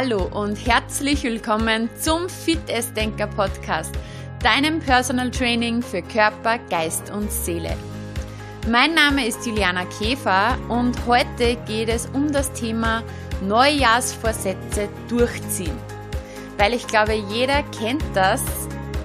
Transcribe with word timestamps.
Hallo 0.00 0.28
und 0.32 0.54
herzlich 0.64 1.24
willkommen 1.24 1.90
zum 1.98 2.28
Fit 2.28 2.60
Denker 2.96 3.26
Podcast, 3.26 3.92
deinem 4.44 4.78
Personal 4.78 5.28
Training 5.28 5.82
für 5.82 6.02
Körper, 6.02 6.60
Geist 6.70 7.10
und 7.10 7.32
Seele. 7.32 7.76
Mein 8.70 8.94
Name 8.94 9.26
ist 9.26 9.44
Juliana 9.44 9.86
Käfer 9.86 10.56
und 10.68 11.04
heute 11.08 11.56
geht 11.66 11.88
es 11.88 12.06
um 12.12 12.30
das 12.30 12.52
Thema 12.52 13.02
Neujahrsvorsätze 13.40 14.88
durchziehen. 15.08 15.76
Weil 16.58 16.74
ich 16.74 16.86
glaube, 16.86 17.14
jeder 17.14 17.64
kennt 17.76 18.04
das. 18.14 18.44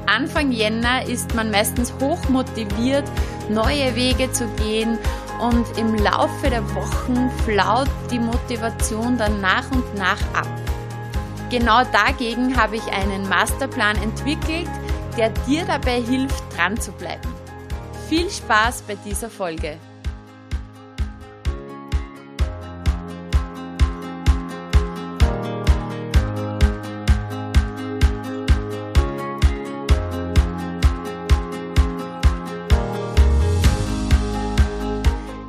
Anfang 0.05 0.51
Jänner 0.51 1.07
ist 1.07 1.33
man 1.33 1.49
meistens 1.49 1.91
hoch 1.99 2.29
motiviert, 2.29 3.09
neue 3.49 3.95
Wege 3.95 4.31
zu 4.31 4.45
gehen 4.63 4.99
und 5.41 5.65
im 5.75 5.95
Laufe 5.95 6.51
der 6.51 6.63
Wochen 6.75 7.31
flaut 7.45 7.89
die 8.11 8.19
Motivation 8.19 9.17
dann 9.17 9.41
nach 9.41 9.71
und 9.71 9.95
nach 9.95 10.21
ab. 10.35 10.62
Genau 11.53 11.83
dagegen 11.83 12.57
habe 12.57 12.77
ich 12.77 12.87
einen 12.91 13.29
Masterplan 13.29 13.95
entwickelt, 13.97 14.67
der 15.15 15.29
dir 15.45 15.63
dabei 15.65 16.01
hilft, 16.01 16.43
dran 16.57 16.81
zu 16.81 16.91
bleiben. 16.93 17.31
Viel 18.09 18.27
Spaß 18.27 18.81
bei 18.87 18.95
dieser 18.95 19.29
Folge! 19.29 19.77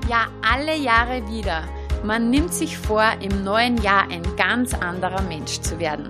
Ja, 0.06 0.26
alle 0.42 0.76
Jahre 0.76 1.26
wieder 1.28 1.66
man 2.04 2.30
nimmt 2.30 2.52
sich 2.52 2.76
vor, 2.76 3.04
im 3.20 3.44
neuen 3.44 3.78
Jahr 3.78 4.08
ein 4.10 4.22
ganz 4.36 4.74
anderer 4.74 5.22
Mensch 5.22 5.60
zu 5.60 5.78
werden. 5.78 6.08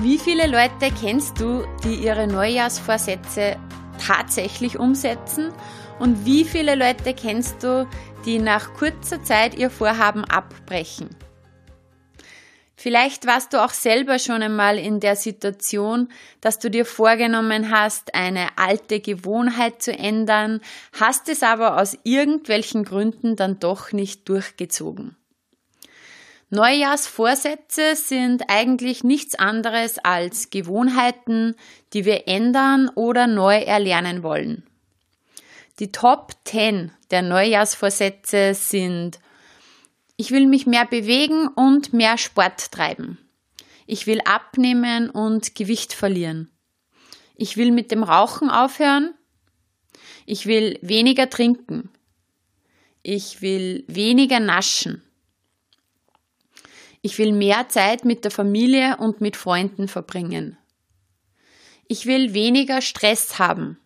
Wie 0.00 0.18
viele 0.18 0.46
Leute 0.46 0.94
kennst 1.00 1.40
du, 1.40 1.64
die 1.84 1.94
ihre 1.96 2.26
Neujahrsvorsätze 2.26 3.56
tatsächlich 4.04 4.78
umsetzen? 4.78 5.52
Und 5.98 6.24
wie 6.24 6.44
viele 6.44 6.74
Leute 6.74 7.14
kennst 7.14 7.62
du, 7.62 7.86
die 8.24 8.38
nach 8.38 8.74
kurzer 8.74 9.22
Zeit 9.22 9.54
ihr 9.56 9.70
Vorhaben 9.70 10.24
abbrechen? 10.24 11.10
Vielleicht 12.84 13.26
warst 13.26 13.54
du 13.54 13.64
auch 13.64 13.70
selber 13.70 14.18
schon 14.18 14.42
einmal 14.42 14.76
in 14.76 15.00
der 15.00 15.16
Situation, 15.16 16.10
dass 16.42 16.58
du 16.58 16.68
dir 16.68 16.84
vorgenommen 16.84 17.70
hast, 17.70 18.14
eine 18.14 18.58
alte 18.58 19.00
Gewohnheit 19.00 19.80
zu 19.80 19.90
ändern, 19.90 20.60
hast 20.92 21.30
es 21.30 21.42
aber 21.42 21.80
aus 21.80 21.96
irgendwelchen 22.04 22.84
Gründen 22.84 23.36
dann 23.36 23.58
doch 23.58 23.92
nicht 23.92 24.28
durchgezogen. 24.28 25.16
Neujahrsvorsätze 26.50 27.96
sind 27.96 28.50
eigentlich 28.50 29.02
nichts 29.02 29.34
anderes 29.34 29.98
als 29.98 30.50
Gewohnheiten, 30.50 31.56
die 31.94 32.04
wir 32.04 32.28
ändern 32.28 32.90
oder 32.94 33.26
neu 33.26 33.60
erlernen 33.60 34.22
wollen. 34.22 34.62
Die 35.78 35.90
Top 35.90 36.32
10 36.44 36.92
der 37.10 37.22
Neujahrsvorsätze 37.22 38.52
sind 38.52 39.20
ich 40.16 40.30
will 40.30 40.46
mich 40.46 40.66
mehr 40.66 40.86
bewegen 40.86 41.48
und 41.48 41.92
mehr 41.92 42.18
Sport 42.18 42.70
treiben. 42.70 43.18
Ich 43.86 44.06
will 44.06 44.20
abnehmen 44.24 45.10
und 45.10 45.54
Gewicht 45.54 45.92
verlieren. 45.92 46.50
Ich 47.36 47.56
will 47.56 47.72
mit 47.72 47.90
dem 47.90 48.02
Rauchen 48.02 48.48
aufhören. 48.48 49.14
Ich 50.24 50.46
will 50.46 50.78
weniger 50.82 51.28
trinken. 51.28 51.90
Ich 53.02 53.42
will 53.42 53.84
weniger 53.88 54.40
naschen. 54.40 55.02
Ich 57.02 57.18
will 57.18 57.32
mehr 57.32 57.68
Zeit 57.68 58.06
mit 58.06 58.24
der 58.24 58.30
Familie 58.30 58.96
und 58.96 59.20
mit 59.20 59.36
Freunden 59.36 59.88
verbringen. 59.88 60.56
Ich 61.86 62.06
will 62.06 62.32
weniger 62.32 62.80
Stress 62.80 63.38
haben. 63.38 63.78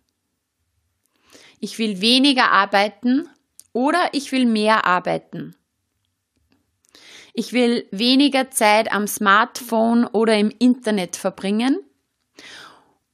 Ich 1.59 1.81
will 1.81 2.00
weniger 2.00 2.53
arbeiten 2.53 3.28
oder 3.72 4.11
ich 4.12 4.31
will 4.31 4.47
mehr 4.47 4.84
arbeiten. 4.84 5.56
Ich 7.34 7.53
will 7.53 7.87
weniger 7.91 8.50
Zeit 8.50 8.93
am 8.93 9.06
Smartphone 9.06 10.05
oder 10.05 10.37
im 10.37 10.53
Internet 10.59 11.16
verbringen. 11.16 11.78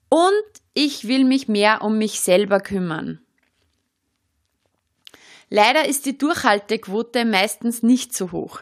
Und 0.09 0.33
ich 0.75 1.09
will 1.09 1.25
mich 1.25 1.49
mehr 1.49 1.83
um 1.83 1.99
mich 1.99 2.21
selber 2.21 2.61
kümmern. 2.61 3.21
Leider 5.51 5.87
ist 5.87 6.07
die 6.07 6.19
Durchhaltequote 6.19 7.25
meistens 7.25 7.83
nicht 7.83 8.15
so 8.15 8.33
hoch. 8.33 8.61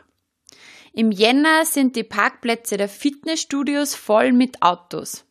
Im 0.92 1.10
Jänner 1.10 1.64
sind 1.64 1.96
die 1.96 2.04
Parkplätze 2.04 2.76
der 2.76 2.88
Fitnessstudios 2.88 3.94
voll 3.94 4.32
mit 4.32 4.60
Autos. 4.60 5.24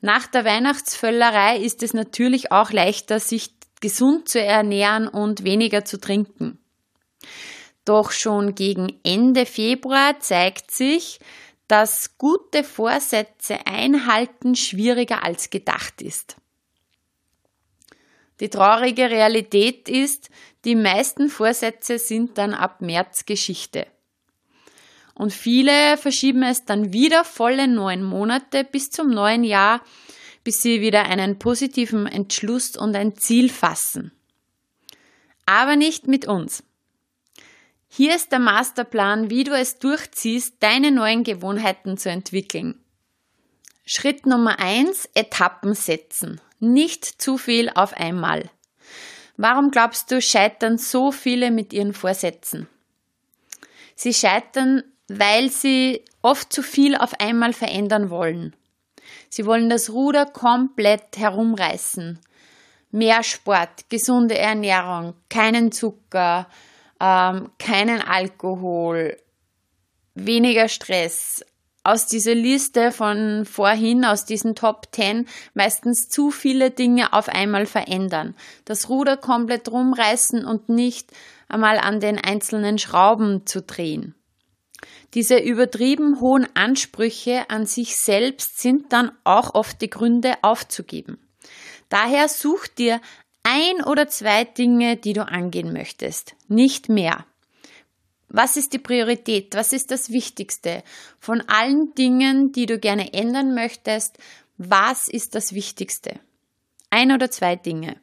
Nach 0.00 0.26
der 0.26 0.46
Weihnachtsvöllerei 0.46 1.58
ist 1.58 1.82
es 1.82 1.92
natürlich 1.92 2.50
auch 2.50 2.70
leichter, 2.70 3.20
sich 3.20 3.50
gesund 3.80 4.28
zu 4.28 4.40
ernähren 4.40 5.06
und 5.08 5.44
weniger 5.44 5.84
zu 5.84 6.00
trinken. 6.00 6.58
Doch 7.84 8.10
schon 8.10 8.54
gegen 8.54 8.98
Ende 9.02 9.46
Februar 9.46 10.20
zeigt 10.20 10.70
sich, 10.70 11.18
dass 11.68 12.18
gute 12.18 12.64
Vorsätze 12.64 13.66
einhalten 13.66 14.56
schwieriger 14.56 15.22
als 15.22 15.50
gedacht 15.50 16.02
ist. 16.02 16.36
Die 18.40 18.48
traurige 18.48 19.10
Realität 19.10 19.88
ist, 19.88 20.30
die 20.64 20.74
meisten 20.74 21.28
Vorsätze 21.28 21.98
sind 21.98 22.38
dann 22.38 22.54
ab 22.54 22.80
März 22.80 23.26
Geschichte. 23.26 23.86
Und 25.14 25.32
viele 25.32 25.98
verschieben 25.98 26.42
es 26.42 26.64
dann 26.64 26.94
wieder 26.94 27.24
volle 27.24 27.68
neun 27.68 28.02
Monate 28.02 28.64
bis 28.64 28.90
zum 28.90 29.10
neuen 29.10 29.44
Jahr, 29.44 29.82
bis 30.44 30.62
sie 30.62 30.80
wieder 30.80 31.04
einen 31.04 31.38
positiven 31.38 32.06
Entschluss 32.06 32.76
und 32.76 32.96
ein 32.96 33.16
Ziel 33.16 33.50
fassen. 33.50 34.12
Aber 35.44 35.76
nicht 35.76 36.08
mit 36.08 36.26
uns. 36.26 36.62
Hier 37.92 38.14
ist 38.14 38.30
der 38.30 38.38
Masterplan, 38.38 39.30
wie 39.30 39.42
du 39.42 39.50
es 39.50 39.80
durchziehst, 39.80 40.54
deine 40.60 40.92
neuen 40.92 41.24
Gewohnheiten 41.24 41.98
zu 41.98 42.08
entwickeln. 42.08 42.80
Schritt 43.84 44.26
Nummer 44.26 44.60
eins: 44.60 45.08
Etappen 45.14 45.74
setzen. 45.74 46.40
Nicht 46.60 47.04
zu 47.04 47.36
viel 47.36 47.68
auf 47.68 47.92
einmal. 47.94 48.48
Warum 49.36 49.72
glaubst 49.72 50.12
du, 50.12 50.22
scheitern 50.22 50.78
so 50.78 51.10
viele 51.10 51.50
mit 51.50 51.72
ihren 51.72 51.92
Vorsätzen? 51.92 52.68
Sie 53.96 54.14
scheitern, 54.14 54.84
weil 55.08 55.50
sie 55.50 56.04
oft 56.22 56.52
zu 56.52 56.62
viel 56.62 56.94
auf 56.94 57.18
einmal 57.18 57.52
verändern 57.52 58.08
wollen. 58.08 58.54
Sie 59.28 59.46
wollen 59.46 59.68
das 59.68 59.90
Ruder 59.90 60.26
komplett 60.26 61.18
herumreißen. 61.18 62.20
Mehr 62.92 63.24
Sport, 63.24 63.88
gesunde 63.88 64.38
Ernährung, 64.38 65.14
keinen 65.28 65.72
Zucker, 65.72 66.46
ähm, 67.00 67.50
keinen 67.58 68.00
Alkohol, 68.00 69.16
weniger 70.14 70.68
Stress. 70.68 71.44
Aus 71.82 72.06
dieser 72.06 72.34
Liste 72.34 72.92
von 72.92 73.46
vorhin, 73.46 74.04
aus 74.04 74.26
diesen 74.26 74.54
Top 74.54 74.88
10, 74.92 75.26
meistens 75.54 76.10
zu 76.10 76.30
viele 76.30 76.70
Dinge 76.70 77.14
auf 77.14 77.30
einmal 77.30 77.64
verändern. 77.64 78.34
Das 78.66 78.90
Ruder 78.90 79.16
komplett 79.16 79.70
rumreißen 79.70 80.44
und 80.44 80.68
nicht 80.68 81.10
einmal 81.48 81.78
an 81.78 82.00
den 82.00 82.18
einzelnen 82.18 82.78
Schrauben 82.78 83.46
zu 83.46 83.62
drehen. 83.62 84.14
Diese 85.14 85.38
übertrieben 85.38 86.20
hohen 86.20 86.46
Ansprüche 86.54 87.48
an 87.48 87.66
sich 87.66 87.96
selbst 87.96 88.60
sind 88.60 88.92
dann 88.92 89.10
auch 89.24 89.54
oft 89.54 89.80
die 89.80 89.90
Gründe 89.90 90.34
aufzugeben. 90.42 91.18
Daher 91.88 92.28
such 92.28 92.68
dir 92.68 93.00
ein 93.42 93.82
oder 93.84 94.08
zwei 94.08 94.44
Dinge, 94.44 94.96
die 94.96 95.12
du 95.12 95.26
angehen 95.26 95.72
möchtest, 95.72 96.34
nicht 96.48 96.88
mehr. 96.88 97.24
Was 98.28 98.56
ist 98.56 98.72
die 98.72 98.78
Priorität? 98.78 99.54
Was 99.56 99.72
ist 99.72 99.90
das 99.90 100.10
Wichtigste? 100.10 100.84
Von 101.18 101.40
allen 101.48 101.94
Dingen, 101.94 102.52
die 102.52 102.66
du 102.66 102.78
gerne 102.78 103.12
ändern 103.12 103.54
möchtest, 103.54 104.18
was 104.56 105.08
ist 105.08 105.34
das 105.34 105.52
Wichtigste? 105.52 106.20
Ein 106.90 107.12
oder 107.12 107.30
zwei 107.30 107.56
Dinge. 107.56 107.96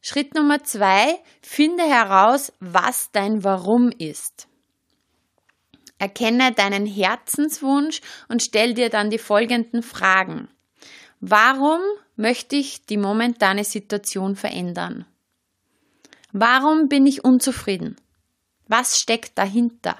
Schritt 0.00 0.34
Nummer 0.34 0.62
zwei, 0.62 1.18
finde 1.42 1.82
heraus, 1.82 2.52
was 2.60 3.10
dein 3.10 3.42
Warum 3.42 3.90
ist. 3.90 4.46
Erkenne 5.98 6.52
deinen 6.52 6.86
Herzenswunsch 6.86 8.00
und 8.28 8.42
stell 8.42 8.74
dir 8.74 8.90
dann 8.90 9.10
die 9.10 9.18
folgenden 9.18 9.82
Fragen. 9.82 10.48
Warum 11.20 11.80
möchte 12.18 12.56
ich 12.56 12.84
die 12.84 12.96
momentane 12.96 13.64
Situation 13.64 14.36
verändern? 14.36 15.06
Warum 16.32 16.88
bin 16.88 17.06
ich 17.06 17.24
unzufrieden? 17.24 17.96
Was 18.66 18.98
steckt 18.98 19.38
dahinter? 19.38 19.96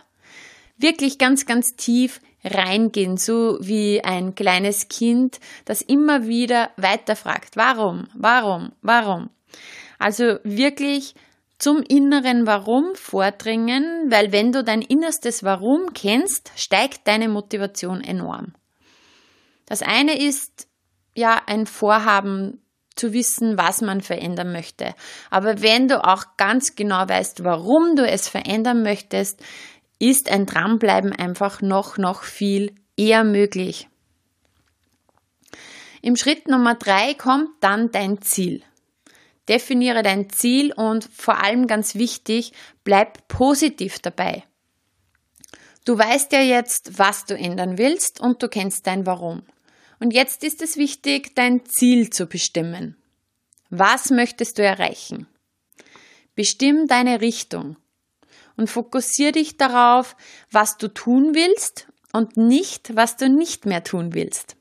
Wirklich 0.76 1.18
ganz, 1.18 1.46
ganz 1.46 1.74
tief 1.76 2.20
reingehen, 2.44 3.16
so 3.16 3.58
wie 3.60 4.04
ein 4.04 4.34
kleines 4.34 4.88
Kind, 4.88 5.40
das 5.64 5.80
immer 5.80 6.26
wieder 6.26 6.70
weiterfragt. 6.76 7.56
Warum? 7.56 8.08
Warum? 8.14 8.72
Warum? 8.82 9.30
Also 9.98 10.38
wirklich 10.44 11.14
zum 11.58 11.82
inneren 11.82 12.46
Warum 12.46 12.94
vordringen, 12.94 14.10
weil 14.10 14.30
wenn 14.32 14.52
du 14.52 14.62
dein 14.62 14.82
innerstes 14.82 15.42
Warum 15.42 15.92
kennst, 15.92 16.52
steigt 16.56 17.08
deine 17.08 17.28
Motivation 17.28 18.00
enorm. 18.00 18.54
Das 19.66 19.82
eine 19.82 20.18
ist 20.18 20.67
ja 21.14 21.42
ein 21.46 21.66
Vorhaben 21.66 22.62
zu 22.96 23.12
wissen, 23.12 23.56
was 23.56 23.80
man 23.80 24.00
verändern 24.00 24.52
möchte. 24.52 24.94
Aber 25.30 25.62
wenn 25.62 25.88
du 25.88 26.04
auch 26.04 26.36
ganz 26.36 26.74
genau 26.74 27.08
weißt, 27.08 27.44
warum 27.44 27.96
du 27.96 28.06
es 28.06 28.28
verändern 28.28 28.82
möchtest, 28.82 29.40
ist 29.98 30.30
ein 30.30 30.46
Dranbleiben 30.46 31.12
einfach 31.12 31.60
noch, 31.60 31.98
noch 31.98 32.22
viel 32.22 32.74
eher 32.96 33.24
möglich. 33.24 33.88
Im 36.02 36.16
Schritt 36.16 36.48
Nummer 36.48 36.74
drei 36.74 37.14
kommt 37.14 37.50
dann 37.60 37.90
dein 37.90 38.20
Ziel. 38.22 38.62
Definiere 39.48 40.02
dein 40.02 40.30
Ziel 40.30 40.72
und 40.72 41.04
vor 41.04 41.42
allem 41.42 41.66
ganz 41.66 41.94
wichtig, 41.94 42.52
bleib 42.84 43.26
positiv 43.28 43.98
dabei. 43.98 44.44
Du 45.84 45.98
weißt 45.98 46.32
ja 46.32 46.42
jetzt, 46.42 46.98
was 46.98 47.24
du 47.24 47.34
ändern 47.34 47.78
willst 47.78 48.20
und 48.20 48.42
du 48.42 48.48
kennst 48.48 48.86
dein 48.86 49.06
Warum. 49.06 49.42
Und 50.00 50.12
jetzt 50.12 50.44
ist 50.44 50.62
es 50.62 50.76
wichtig, 50.76 51.34
dein 51.34 51.64
Ziel 51.66 52.10
zu 52.10 52.26
bestimmen. 52.26 52.96
Was 53.70 54.10
möchtest 54.10 54.58
du 54.58 54.62
erreichen? 54.62 55.26
Bestimm 56.34 56.86
deine 56.86 57.20
Richtung 57.20 57.76
und 58.56 58.68
fokussiere 58.70 59.32
dich 59.32 59.56
darauf, 59.56 60.16
was 60.50 60.78
du 60.78 60.88
tun 60.88 61.34
willst 61.34 61.88
und 62.12 62.36
nicht, 62.36 62.94
was 62.96 63.16
du 63.16 63.28
nicht 63.28 63.66
mehr 63.66 63.84
tun 63.84 64.14
willst. 64.14 64.56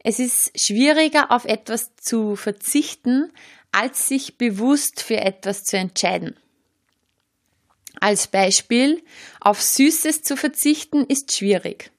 Es 0.00 0.18
ist 0.18 0.58
schwieriger, 0.58 1.30
auf 1.30 1.44
etwas 1.44 1.94
zu 1.96 2.36
verzichten, 2.36 3.32
als 3.72 4.08
sich 4.08 4.38
bewusst 4.38 5.02
für 5.02 5.18
etwas 5.18 5.64
zu 5.64 5.76
entscheiden. 5.76 6.36
Als 8.00 8.28
Beispiel, 8.28 9.02
auf 9.40 9.60
Süßes 9.60 10.22
zu 10.22 10.36
verzichten 10.36 11.04
ist 11.04 11.36
schwierig. 11.36 11.90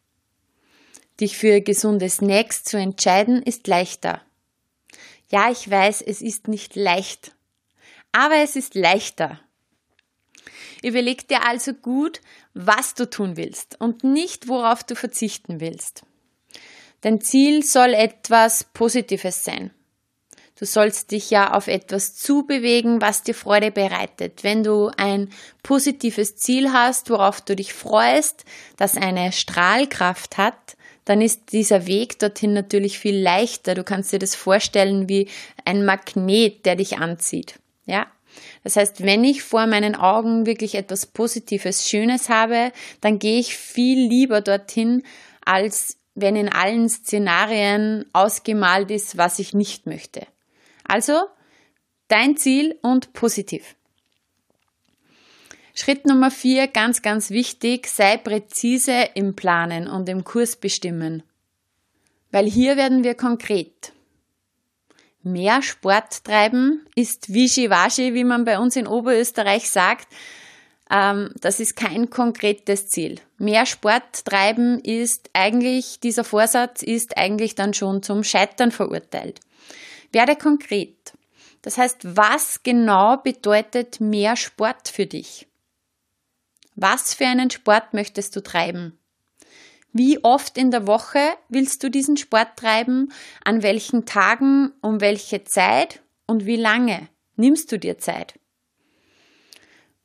Dich 1.20 1.38
für 1.38 1.62
gesunde 1.62 2.10
Snacks 2.10 2.64
zu 2.64 2.78
entscheiden 2.78 3.44
ist 3.44 3.68
leichter. 3.68 4.22
Ja, 5.30 5.52
ich 5.52 5.70
weiß, 5.70 6.02
es 6.02 6.22
ist 6.22 6.48
nicht 6.48 6.76
leicht, 6.76 7.34
aber 8.12 8.38
es 8.38 8.56
ist 8.56 8.74
leichter. 8.74 9.40
Überleg 10.82 11.28
dir 11.28 11.46
also 11.46 11.74
gut, 11.74 12.22
was 12.54 12.96
du 12.96 13.10
tun 13.10 13.38
willst 13.38 13.80
und 13.80 14.04
nicht, 14.04 14.48
worauf 14.48 14.84
du 14.84 14.96
verzichten 14.96 15.60
willst. 15.60 16.04
Dein 17.02 17.22
Ziel 17.22 17.64
soll 17.64 17.94
etwas 17.94 18.64
Positives 18.64 19.44
sein. 19.44 19.72
Du 20.58 20.66
sollst 20.66 21.12
dich 21.12 21.30
ja 21.30 21.54
auf 21.54 21.68
etwas 21.68 22.16
zubewegen, 22.16 23.02
was 23.02 23.24
dir 23.24 23.34
Freude 23.34 23.72
bereitet. 23.72 24.44
Wenn 24.44 24.64
du 24.64 24.92
ein 24.98 25.32
positives 25.64 26.36
Ziel 26.36 26.74
hast, 26.74 27.10
worauf 27.10 27.40
du 27.40 27.56
dich 27.56 27.74
freust, 27.74 28.44
das 28.76 28.98
eine 28.98 29.32
Strahlkraft 29.32 30.38
hat, 30.38 30.76
dann 31.10 31.22
ist 31.22 31.54
dieser 31.54 31.88
Weg 31.88 32.20
dorthin 32.20 32.54
natürlich 32.54 33.00
viel 33.00 33.20
leichter. 33.20 33.74
Du 33.74 33.84
kannst 33.84 34.14
dir 34.14 34.20
das 34.20 34.36
vorstellen 34.36 35.10
wie 35.10 35.28
ein 35.66 35.84
Magnet, 35.84 36.68
der 36.68 36.76
dich 36.76 37.00
anzieht. 37.00 37.56
Ja? 37.88 38.06
Das 38.64 38.76
heißt, 38.76 39.04
wenn 39.04 39.24
ich 39.24 39.42
vor 39.42 39.66
meinen 39.66 39.96
Augen 39.96 40.46
wirklich 40.46 40.76
etwas 40.76 41.08
Positives, 41.08 41.90
Schönes 41.90 42.30
habe, 42.30 42.72
dann 43.02 43.18
gehe 43.18 43.40
ich 43.40 43.58
viel 43.58 44.08
lieber 44.08 44.42
dorthin, 44.42 45.02
als 45.44 45.98
wenn 46.14 46.36
in 46.36 46.48
allen 46.48 46.88
Szenarien 46.88 48.06
ausgemalt 48.14 48.92
ist, 48.92 49.18
was 49.18 49.40
ich 49.40 49.56
nicht 49.56 49.88
möchte. 49.88 50.28
Also 50.84 51.24
dein 52.08 52.38
Ziel 52.38 52.78
und 52.84 53.14
positiv. 53.14 53.76
Schritt 55.82 56.06
Nummer 56.06 56.30
vier, 56.30 56.68
ganz, 56.68 57.02
ganz 57.02 57.30
wichtig, 57.30 57.88
sei 57.88 58.18
präzise 58.18 59.12
im 59.14 59.34
Planen 59.34 59.88
und 59.88 60.10
im 60.10 60.26
Kurs 60.26 60.58
bestimmen. 60.58 61.24
Weil 62.32 62.48
hier 62.48 62.76
werden 62.76 63.06
wir 63.06 63.16
konkret. 63.16 63.94
Mehr 65.24 65.62
Sport 65.62 66.26
treiben 66.26 66.86
ist 66.96 67.34
Wischiwaschi, 67.34 68.14
wie 68.14 68.26
man 68.26 68.44
bei 68.44 68.60
uns 68.60 68.76
in 68.76 68.88
Oberösterreich 68.88 69.70
sagt. 69.70 70.10
Ähm, 70.92 71.34
das 71.40 71.62
ist 71.62 71.78
kein 71.78 72.10
konkretes 72.10 72.90
Ziel. 72.90 73.22
Mehr 73.38 73.66
Sport 73.66 74.26
treiben 74.26 74.80
ist 74.80 75.30
eigentlich, 75.32 76.02
dieser 76.02 76.26
Vorsatz 76.26 76.84
ist 76.84 77.18
eigentlich 77.18 77.56
dann 77.56 77.74
schon 77.74 78.04
zum 78.04 78.26
Scheitern 78.26 78.72
verurteilt. 78.72 79.40
Werde 80.12 80.36
konkret. 80.36 81.14
Das 81.62 81.78
heißt, 81.78 82.18
was 82.18 82.64
genau 82.64 83.16
bedeutet 83.16 84.02
mehr 84.02 84.36
Sport 84.36 84.90
für 84.90 85.06
dich? 85.06 85.49
Was 86.82 87.14
für 87.14 87.26
einen 87.26 87.50
Sport 87.50 87.94
möchtest 87.94 88.38
du 88.38 88.42
treiben? 88.42 88.98
Wie 89.92 90.24
oft 90.24 90.58
in 90.58 90.72
der 90.72 90.88
Woche 90.88 91.20
willst 91.50 91.84
du 91.84 91.90
diesen 91.90 92.16
Sport 92.16 92.56
treiben? 92.56 93.12
An 93.44 93.64
welchen 93.64 94.06
Tagen? 94.06 94.72
Um 94.82 95.02
welche 95.02 95.44
Zeit? 95.44 96.02
Und 96.26 96.46
wie 96.46 96.56
lange 96.56 97.10
nimmst 97.36 97.70
du 97.74 97.80
dir 97.80 97.98
Zeit? 97.98 98.40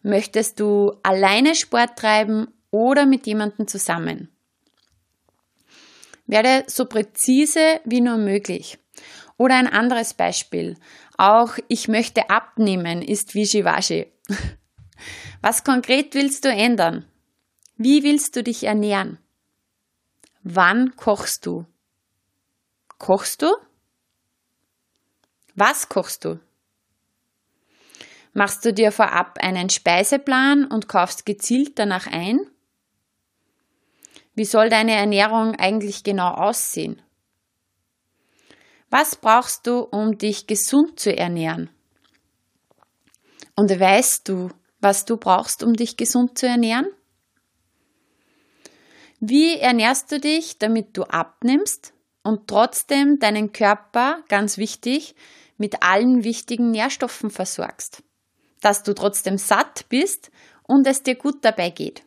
Möchtest 0.03 0.59
du 0.59 0.97
alleine 1.05 1.55
Sport 1.55 1.97
treiben 1.97 2.49
oder 2.73 3.07
mit 3.07 3.29
jemandem 3.29 3.69
zusammen? 3.69 4.31
Werde 6.27 6.65
so 6.67 6.87
präzise 6.87 7.81
wie 7.85 8.01
nur 8.01 8.17
möglich. 8.17 8.79
Oder 9.37 9.55
ein 9.55 9.69
anderes 9.69 10.15
Beispiel. 10.15 10.77
Auch 11.19 11.57
ich 11.69 11.87
möchte 11.87 12.31
abnehmen 12.31 13.01
ist 13.01 13.37
Wischiwaschi. 13.37 14.13
Was 15.45 15.63
konkret 15.63 16.15
willst 16.15 16.47
du 16.47 16.49
ändern? 16.49 17.05
Wie 17.77 18.03
willst 18.03 18.35
du 18.35 18.43
dich 18.43 18.65
ernähren? 18.65 19.19
Wann 20.43 20.97
kochst 20.97 21.45
du? 21.45 21.67
Kochst 22.97 23.43
du? 23.43 23.55
Was 25.55 25.91
kochst 25.91 26.25
du? 26.25 26.41
Machst 28.33 28.65
du 28.65 28.73
dir 28.73 28.91
vorab 28.91 29.37
einen 29.39 29.69
Speiseplan 29.69 30.65
und 30.65 30.89
kaufst 30.89 31.27
gezielt 31.27 31.79
danach 31.79 32.07
ein? 32.07 32.41
Wie 34.35 34.47
soll 34.47 34.71
deine 34.71 34.93
Ernährung 34.93 35.57
eigentlich 35.57 36.05
genau 36.05 36.31
aussehen? 36.31 37.03
Was 38.89 39.15
brauchst 39.15 39.67
du, 39.67 39.81
um 39.81 40.17
dich 40.17 40.47
gesund 40.47 40.99
zu 40.99 41.15
ernähren? 41.15 41.69
Und 43.57 43.79
weißt 43.79 44.27
du, 44.27 44.49
was 44.85 45.05
du 45.05 45.17
brauchst, 45.17 45.65
um 45.65 45.75
dich 45.75 45.97
gesund 45.97 46.39
zu 46.39 46.47
ernähren? 46.47 46.87
Wie 49.19 49.57
ernährst 49.57 50.13
du 50.13 50.21
dich, 50.21 50.59
damit 50.59 50.97
du 50.97 51.05
abnimmst 51.05 51.95
und 52.23 52.47
trotzdem 52.47 53.19
deinen 53.19 53.53
Körper, 53.53 54.23
ganz 54.29 54.59
wichtig, 54.59 55.17
mit 55.57 55.83
allen 55.83 56.25
wichtigen 56.25 56.71
Nährstoffen 56.71 57.31
versorgst? 57.31 58.03
Dass 58.61 58.83
du 58.83 58.95
trotzdem 58.95 59.39
satt 59.39 59.87
bist 59.89 60.31
und 60.63 60.87
es 60.87 61.03
dir 61.03 61.15
gut 61.15 61.45
dabei 61.45 61.71
geht. 61.71 62.03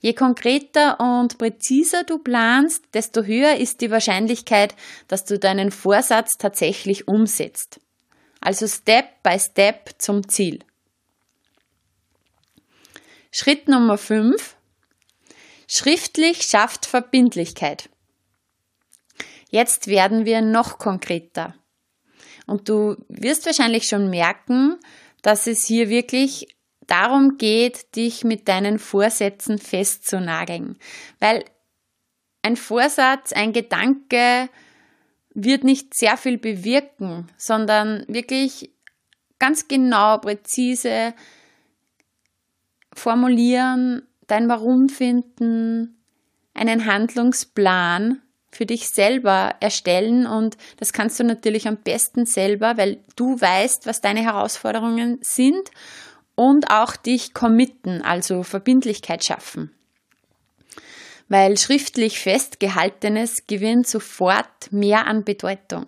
Je 0.00 0.14
konkreter 0.14 0.98
und 1.00 1.38
präziser 1.38 2.04
du 2.04 2.18
planst, 2.18 2.84
desto 2.94 3.24
höher 3.24 3.56
ist 3.56 3.80
die 3.80 3.90
Wahrscheinlichkeit, 3.90 4.74
dass 5.08 5.24
du 5.24 5.38
deinen 5.38 5.70
Vorsatz 5.70 6.38
tatsächlich 6.38 7.08
umsetzt. 7.08 7.80
Also 8.40 8.66
Step 8.68 9.22
by 9.22 9.38
Step 9.38 9.90
zum 9.98 10.28
Ziel. 10.28 10.60
Schritt 13.30 13.68
Nummer 13.68 13.98
5. 13.98 14.56
Schriftlich 15.66 16.42
schafft 16.42 16.86
Verbindlichkeit. 16.86 17.90
Jetzt 19.50 19.86
werden 19.86 20.24
wir 20.24 20.40
noch 20.40 20.78
konkreter. 20.78 21.54
Und 22.46 22.70
du 22.70 22.96
wirst 23.08 23.44
wahrscheinlich 23.44 23.86
schon 23.86 24.08
merken, 24.08 24.78
dass 25.20 25.46
es 25.46 25.66
hier 25.66 25.90
wirklich 25.90 26.56
darum 26.86 27.36
geht, 27.36 27.94
dich 27.96 28.24
mit 28.24 28.48
deinen 28.48 28.78
Vorsätzen 28.78 29.58
festzunageln. 29.58 30.78
Weil 31.20 31.44
ein 32.40 32.56
Vorsatz, 32.56 33.34
ein 33.34 33.52
Gedanke 33.52 34.48
wird 35.34 35.64
nicht 35.64 35.94
sehr 35.94 36.16
viel 36.16 36.38
bewirken, 36.38 37.30
sondern 37.36 38.06
wirklich 38.08 38.70
ganz 39.38 39.68
genau, 39.68 40.16
präzise 40.16 41.14
formulieren, 42.98 44.02
dein 44.26 44.48
Warum 44.48 44.88
finden, 44.88 45.98
einen 46.54 46.86
Handlungsplan 46.86 48.20
für 48.50 48.66
dich 48.66 48.88
selber 48.88 49.54
erstellen 49.60 50.26
und 50.26 50.56
das 50.78 50.92
kannst 50.92 51.20
du 51.20 51.24
natürlich 51.24 51.68
am 51.68 51.76
besten 51.76 52.26
selber, 52.26 52.76
weil 52.76 52.98
du 53.16 53.40
weißt, 53.40 53.86
was 53.86 54.00
deine 54.00 54.22
Herausforderungen 54.22 55.18
sind 55.20 55.70
und 56.34 56.70
auch 56.70 56.96
dich 56.96 57.34
committen, 57.34 58.02
also 58.02 58.42
Verbindlichkeit 58.42 59.24
schaffen. 59.24 59.70
Weil 61.28 61.58
schriftlich 61.58 62.20
festgehaltenes 62.20 63.46
gewinnt 63.46 63.86
sofort 63.86 64.72
mehr 64.72 65.06
an 65.06 65.24
Bedeutung. 65.24 65.86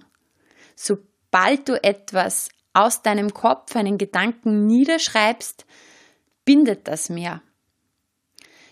Sobald 0.76 1.68
du 1.68 1.82
etwas 1.82 2.50
aus 2.74 3.02
deinem 3.02 3.32
Kopf 3.32 3.74
einen 3.74 3.96
Gedanken 3.96 4.66
niederschreibst, 4.66 5.64
bindet 6.44 6.88
das 6.88 7.09
mehr. 7.09 7.42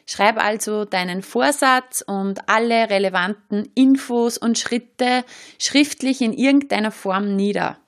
Schreib 0.07 0.43
also 0.43 0.87
deinen 0.87 1.23
Vorsatz 1.23 2.03
und 2.07 2.49
alle 2.49 2.89
relevanten 2.89 3.71
Infos 3.75 4.39
und 4.39 4.59
Schritte 4.59 5.23
schriftlich 5.59 6.23
in 6.23 6.33
irgendeiner 6.33 6.91
Form 6.91 7.37
nieder. 7.37 7.79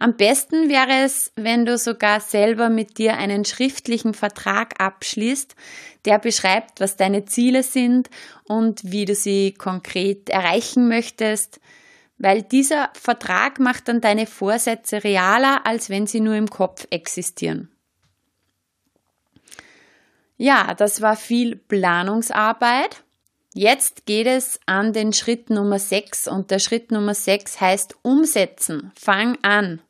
Am 0.00 0.16
besten 0.16 0.70
wäre 0.70 1.04
es, 1.04 1.30
wenn 1.36 1.66
du 1.66 1.76
sogar 1.76 2.20
selber 2.20 2.70
mit 2.70 2.96
dir 2.96 3.18
einen 3.18 3.44
schriftlichen 3.44 4.14
Vertrag 4.14 4.80
abschließt, 4.80 5.54
der 6.06 6.18
beschreibt, 6.18 6.80
was 6.80 6.96
deine 6.96 7.26
Ziele 7.26 7.62
sind 7.62 8.08
und 8.44 8.80
wie 8.82 9.04
du 9.04 9.14
sie 9.14 9.52
konkret 9.52 10.30
erreichen 10.30 10.88
möchtest, 10.88 11.60
weil 12.16 12.42
dieser 12.42 12.90
Vertrag 12.94 13.60
macht 13.60 13.88
dann 13.88 14.00
deine 14.00 14.26
Vorsätze 14.26 15.04
realer, 15.04 15.66
als 15.66 15.90
wenn 15.90 16.06
sie 16.06 16.20
nur 16.20 16.34
im 16.34 16.48
Kopf 16.48 16.86
existieren. 16.90 17.70
Ja, 20.42 20.72
das 20.72 21.02
war 21.02 21.16
viel 21.16 21.54
Planungsarbeit. 21.54 23.04
Jetzt 23.52 24.06
geht 24.06 24.26
es 24.26 24.58
an 24.64 24.94
den 24.94 25.12
Schritt 25.12 25.50
Nummer 25.50 25.78
6 25.78 26.28
und 26.28 26.50
der 26.50 26.60
Schritt 26.60 26.90
Nummer 26.90 27.12
6 27.12 27.60
heißt 27.60 27.96
umsetzen. 28.00 28.90
Fang 28.98 29.36
an. 29.42 29.82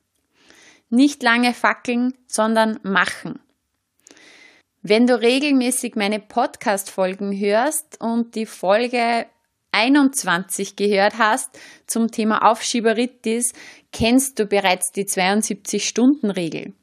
Nicht 0.88 1.22
lange 1.22 1.54
fackeln, 1.54 2.14
sondern 2.26 2.80
machen. 2.82 3.38
Wenn 4.82 5.06
du 5.06 5.20
regelmäßig 5.20 5.94
meine 5.94 6.18
Podcast-Folgen 6.18 7.38
hörst 7.38 8.00
und 8.00 8.34
die 8.34 8.46
Folge 8.46 9.26
21 9.70 10.74
gehört 10.74 11.16
hast 11.16 11.56
zum 11.86 12.10
Thema 12.10 12.50
Aufschieberitis, 12.50 13.52
kennst 13.92 14.40
du 14.40 14.46
bereits 14.46 14.90
die 14.90 15.04
72-Stunden-Regel. 15.04 16.74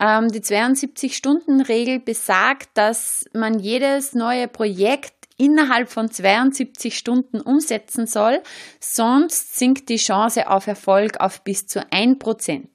Ähm, 0.00 0.28
die 0.28 0.40
72-Stunden-Regel 0.40 2.00
besagt, 2.00 2.70
dass 2.74 3.24
man 3.32 3.58
jedes 3.58 4.14
neue 4.14 4.48
Projekt 4.48 5.14
innerhalb 5.38 5.88
von 5.88 6.10
72 6.10 6.98
Stunden 6.98 7.40
umsetzen 7.40 8.06
soll, 8.06 8.42
sonst 8.80 9.56
sinkt 9.56 9.88
die 9.88 9.96
Chance 9.96 10.50
auf 10.50 10.66
Erfolg 10.66 11.20
auf 11.20 11.42
bis 11.42 11.66
zu 11.66 11.80
1%. 11.80 12.66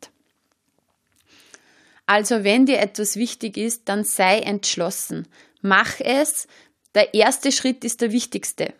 Also 2.05 2.43
wenn 2.43 2.65
dir 2.65 2.79
etwas 2.79 3.15
wichtig 3.15 3.57
ist, 3.57 3.87
dann 3.89 4.03
sei 4.03 4.39
entschlossen. 4.39 5.27
Mach 5.61 5.99
es. 5.99 6.47
Der 6.95 7.13
erste 7.13 7.51
Schritt 7.51 7.83
ist 7.83 8.01
der 8.01 8.11
wichtigste. 8.11 8.73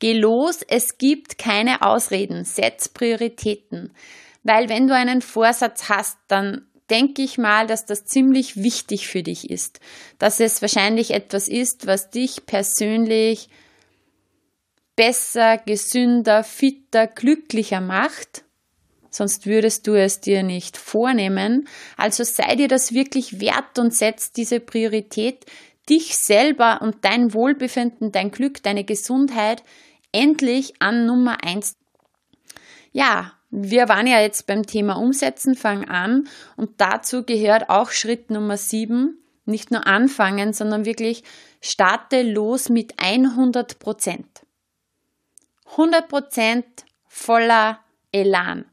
Geh 0.00 0.12
los, 0.12 0.62
es 0.66 0.98
gibt 0.98 1.38
keine 1.38 1.82
Ausreden, 1.82 2.44
setz 2.44 2.88
Prioritäten. 2.88 3.92
Weil 4.44 4.68
wenn 4.68 4.86
du 4.86 4.94
einen 4.94 5.22
Vorsatz 5.22 5.88
hast, 5.88 6.18
dann 6.28 6.67
denke 6.90 7.22
ich 7.22 7.38
mal, 7.38 7.66
dass 7.66 7.86
das 7.86 8.04
ziemlich 8.04 8.56
wichtig 8.56 9.08
für 9.08 9.22
dich 9.22 9.50
ist. 9.50 9.80
Dass 10.18 10.40
es 10.40 10.62
wahrscheinlich 10.62 11.12
etwas 11.12 11.48
ist, 11.48 11.86
was 11.86 12.10
dich 12.10 12.46
persönlich 12.46 13.48
besser, 14.96 15.58
gesünder, 15.58 16.42
fitter, 16.42 17.06
glücklicher 17.06 17.80
macht. 17.80 18.44
Sonst 19.10 19.46
würdest 19.46 19.86
du 19.86 19.94
es 19.94 20.20
dir 20.20 20.42
nicht 20.42 20.76
vornehmen. 20.76 21.68
Also 21.96 22.24
sei 22.24 22.56
dir 22.56 22.68
das 22.68 22.92
wirklich 22.92 23.40
wert 23.40 23.78
und 23.78 23.94
setz 23.94 24.32
diese 24.32 24.60
Priorität, 24.60 25.46
dich 25.88 26.16
selber 26.16 26.82
und 26.82 26.96
dein 27.02 27.32
Wohlbefinden, 27.32 28.12
dein 28.12 28.30
Glück, 28.30 28.62
deine 28.62 28.84
Gesundheit 28.84 29.62
endlich 30.12 30.74
an 30.80 31.06
Nummer 31.06 31.42
eins. 31.44 31.76
Ja, 32.92 33.37
wir 33.50 33.88
waren 33.88 34.06
ja 34.06 34.20
jetzt 34.20 34.46
beim 34.46 34.66
Thema 34.66 34.94
Umsetzen, 34.94 35.54
fang 35.54 35.88
an 35.88 36.28
und 36.56 36.80
dazu 36.80 37.24
gehört 37.24 37.70
auch 37.70 37.90
Schritt 37.90 38.30
Nummer 38.30 38.56
sieben, 38.56 39.22
nicht 39.44 39.70
nur 39.70 39.86
anfangen, 39.86 40.52
sondern 40.52 40.84
wirklich 40.84 41.24
starte 41.60 42.22
los 42.22 42.68
mit 42.68 42.94
100 42.98 43.78
Prozent. 43.78 44.42
100 45.72 46.08
Prozent 46.08 46.66
voller 47.06 47.80
Elan. 48.12 48.66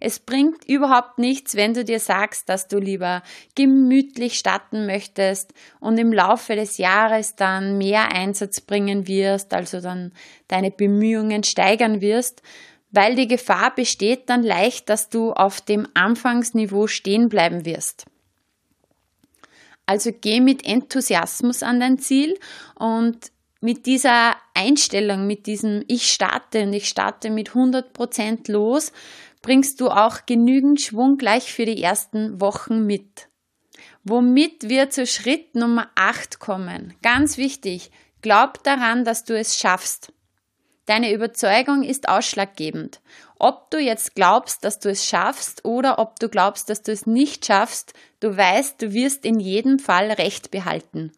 Es 0.00 0.18
bringt 0.18 0.68
überhaupt 0.68 1.18
nichts, 1.18 1.56
wenn 1.56 1.74
du 1.74 1.84
dir 1.84 1.98
sagst, 1.98 2.48
dass 2.48 2.68
du 2.68 2.78
lieber 2.78 3.22
gemütlich 3.54 4.38
starten 4.38 4.86
möchtest 4.86 5.54
und 5.80 5.98
im 5.98 6.12
Laufe 6.12 6.54
des 6.56 6.78
Jahres 6.78 7.36
dann 7.36 7.78
mehr 7.78 8.12
Einsatz 8.12 8.60
bringen 8.60 9.08
wirst, 9.08 9.54
also 9.54 9.80
dann 9.80 10.12
deine 10.48 10.70
Bemühungen 10.70 11.42
steigern 11.42 12.00
wirst, 12.00 12.42
weil 12.94 13.16
die 13.16 13.26
Gefahr 13.26 13.74
besteht 13.74 14.30
dann 14.30 14.44
leicht, 14.44 14.88
dass 14.88 15.08
du 15.08 15.32
auf 15.32 15.60
dem 15.60 15.88
Anfangsniveau 15.94 16.86
stehen 16.86 17.28
bleiben 17.28 17.64
wirst. 17.64 18.06
Also 19.84 20.12
geh 20.18 20.40
mit 20.40 20.64
Enthusiasmus 20.64 21.64
an 21.64 21.80
dein 21.80 21.98
Ziel 21.98 22.38
und 22.76 23.32
mit 23.60 23.86
dieser 23.86 24.36
Einstellung, 24.54 25.26
mit 25.26 25.46
diesem 25.46 25.84
Ich 25.88 26.12
starte 26.12 26.62
und 26.62 26.72
ich 26.72 26.88
starte 26.88 27.30
mit 27.30 27.48
100 27.48 27.92
Prozent 27.92 28.48
los, 28.48 28.92
bringst 29.42 29.80
du 29.80 29.88
auch 29.88 30.24
genügend 30.24 30.80
Schwung 30.80 31.18
gleich 31.18 31.52
für 31.52 31.66
die 31.66 31.82
ersten 31.82 32.40
Wochen 32.40 32.86
mit. 32.86 33.28
Womit 34.04 34.68
wir 34.68 34.90
zu 34.90 35.06
Schritt 35.06 35.56
Nummer 35.56 35.90
8 35.96 36.38
kommen. 36.38 36.94
Ganz 37.02 37.38
wichtig, 37.38 37.90
glaub 38.22 38.62
daran, 38.62 39.04
dass 39.04 39.24
du 39.24 39.36
es 39.36 39.58
schaffst. 39.58 40.13
Deine 40.86 41.12
Überzeugung 41.12 41.82
ist 41.82 42.08
ausschlaggebend. 42.08 43.00
Ob 43.38 43.70
du 43.70 43.78
jetzt 43.78 44.14
glaubst, 44.14 44.64
dass 44.64 44.80
du 44.80 44.90
es 44.90 45.06
schaffst 45.06 45.64
oder 45.64 45.98
ob 45.98 46.18
du 46.20 46.28
glaubst, 46.28 46.68
dass 46.68 46.82
du 46.82 46.92
es 46.92 47.06
nicht 47.06 47.46
schaffst, 47.46 47.94
du 48.20 48.36
weißt, 48.36 48.82
du 48.82 48.92
wirst 48.92 49.24
in 49.24 49.40
jedem 49.40 49.78
Fall 49.78 50.10
Recht 50.10 50.50
behalten. 50.50 51.12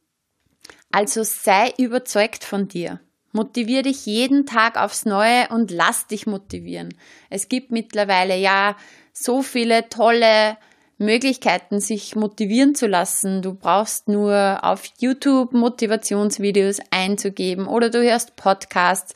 Also 0.92 1.24
sei 1.24 1.74
überzeugt 1.78 2.44
von 2.44 2.68
dir. 2.68 3.00
Motivier 3.32 3.82
dich 3.82 4.06
jeden 4.06 4.46
Tag 4.46 4.78
aufs 4.78 5.04
Neue 5.04 5.48
und 5.48 5.70
lass 5.70 6.06
dich 6.06 6.26
motivieren. 6.26 6.94
Es 7.28 7.48
gibt 7.48 7.70
mittlerweile 7.70 8.36
ja 8.36 8.76
so 9.12 9.42
viele 9.42 9.88
tolle 9.88 10.56
Möglichkeiten, 10.98 11.80
sich 11.80 12.16
motivieren 12.16 12.74
zu 12.74 12.86
lassen. 12.86 13.42
Du 13.42 13.52
brauchst 13.52 14.08
nur 14.08 14.60
auf 14.62 14.84
YouTube 14.98 15.52
Motivationsvideos 15.52 16.78
einzugeben 16.90 17.66
oder 17.66 17.90
du 17.90 18.02
hörst 18.02 18.36
Podcasts. 18.36 19.12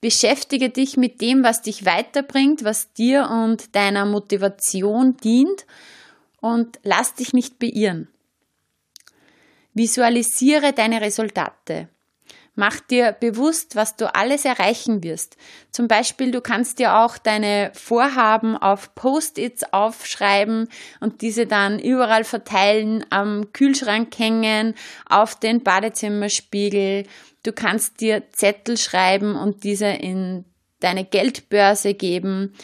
Beschäftige 0.00 0.70
dich 0.70 0.96
mit 0.96 1.20
dem, 1.20 1.44
was 1.44 1.60
dich 1.62 1.84
weiterbringt, 1.84 2.64
was 2.64 2.92
dir 2.92 3.28
und 3.30 3.74
deiner 3.74 4.06
Motivation 4.06 5.16
dient 5.18 5.66
und 6.40 6.78
lass 6.82 7.14
dich 7.14 7.32
nicht 7.32 7.58
beirren. 7.58 8.08
Visualisiere 9.74 10.72
deine 10.72 11.00
Resultate. 11.00 11.88
Mach 12.56 12.80
dir 12.80 13.12
bewusst, 13.12 13.76
was 13.76 13.96
du 13.96 14.12
alles 14.14 14.44
erreichen 14.44 15.02
wirst. 15.04 15.36
Zum 15.70 15.86
Beispiel, 15.86 16.30
du 16.32 16.40
kannst 16.40 16.78
dir 16.78 16.96
auch 16.96 17.16
deine 17.16 17.70
Vorhaben 17.74 18.56
auf 18.56 18.94
Post-its 18.94 19.72
aufschreiben 19.72 20.68
und 20.98 21.22
diese 21.22 21.46
dann 21.46 21.78
überall 21.78 22.24
verteilen, 22.24 23.06
am 23.08 23.52
Kühlschrank 23.52 24.18
hängen, 24.18 24.74
auf 25.08 25.36
den 25.36 25.62
Badezimmerspiegel 25.62 27.04
Du 27.42 27.52
kannst 27.52 28.00
dir 28.00 28.24
Zettel 28.32 28.76
schreiben 28.76 29.34
und 29.34 29.64
diese 29.64 29.86
in 29.86 30.44
deine 30.80 31.04
Geldbörse 31.04 31.94
geben, 31.94 32.54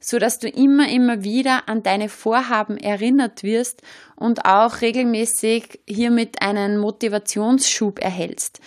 so 0.00 0.18
dass 0.18 0.38
du 0.38 0.48
immer, 0.48 0.88
immer 0.90 1.24
wieder 1.24 1.68
an 1.68 1.82
deine 1.82 2.08
Vorhaben 2.08 2.76
erinnert 2.76 3.42
wirst 3.42 3.82
und 4.16 4.44
auch 4.44 4.80
regelmäßig 4.80 5.80
hiermit 5.88 6.42
einen 6.42 6.78
Motivationsschub 6.78 8.00
erhältst, 8.00 8.60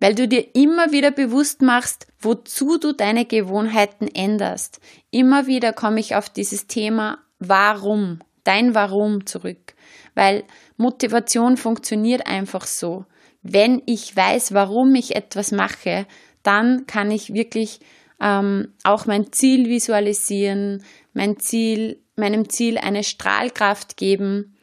weil 0.00 0.14
du 0.14 0.26
dir 0.26 0.54
immer 0.54 0.92
wieder 0.92 1.10
bewusst 1.10 1.62
machst, 1.62 2.06
wozu 2.20 2.78
du 2.78 2.92
deine 2.92 3.26
Gewohnheiten 3.26 4.08
änderst. 4.08 4.80
Immer 5.10 5.46
wieder 5.46 5.72
komme 5.72 6.00
ich 6.00 6.14
auf 6.14 6.30
dieses 6.30 6.68
Thema 6.68 7.18
Warum, 7.38 8.20
dein 8.44 8.74
Warum 8.74 9.26
zurück, 9.26 9.74
weil 10.14 10.44
Motivation 10.76 11.56
funktioniert 11.56 12.26
einfach 12.26 12.66
so 12.66 13.04
wenn 13.52 13.82
ich 13.86 14.14
weiß, 14.14 14.52
warum 14.54 14.94
ich 14.94 15.16
etwas 15.16 15.52
mache, 15.52 16.06
dann 16.42 16.86
kann 16.86 17.10
ich 17.10 17.34
wirklich 17.34 17.80
ähm, 18.20 18.74
auch 18.84 19.06
mein 19.06 19.32
Ziel 19.32 19.68
visualisieren, 19.68 20.84
mein 21.12 21.38
Ziel, 21.38 22.00
meinem 22.16 22.48
Ziel 22.48 22.78
eine 22.78 23.04
Strahlkraft 23.04 23.96
geben. 23.96 24.56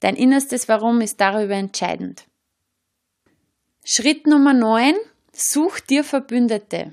Dein 0.00 0.16
innerstes 0.16 0.68
Warum 0.68 1.00
ist 1.00 1.20
darüber 1.20 1.54
entscheidend. 1.54 2.24
Schritt 3.84 4.26
Nummer 4.26 4.54
9. 4.54 4.94
Such 5.32 5.80
dir 5.80 6.04
Verbündete. 6.04 6.92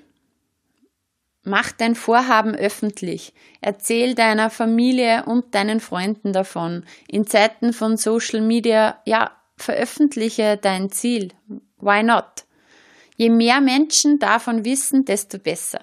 Mach 1.44 1.72
dein 1.72 1.96
Vorhaben 1.96 2.56
öffentlich. 2.56 3.34
Erzähl 3.62 4.16
deiner 4.16 4.50
Familie 4.50 5.24
und 5.26 5.56
deinen 5.56 5.80
Freunden 5.80 6.34
davon. 6.34 6.86
In 7.08 7.26
Zeiten 7.26 7.72
von 7.72 7.96
Social 7.96 8.42
Media, 8.42 9.02
ja, 9.06 9.37
veröffentliche 9.58 10.58
dein 10.62 10.92
Ziel. 10.92 11.34
Why 11.80 12.04
not? 12.04 12.46
Je 13.16 13.30
mehr 13.30 13.62
Menschen 13.62 14.20
davon 14.20 14.64
wissen, 14.64 15.06
desto 15.06 15.40
besser. 15.40 15.82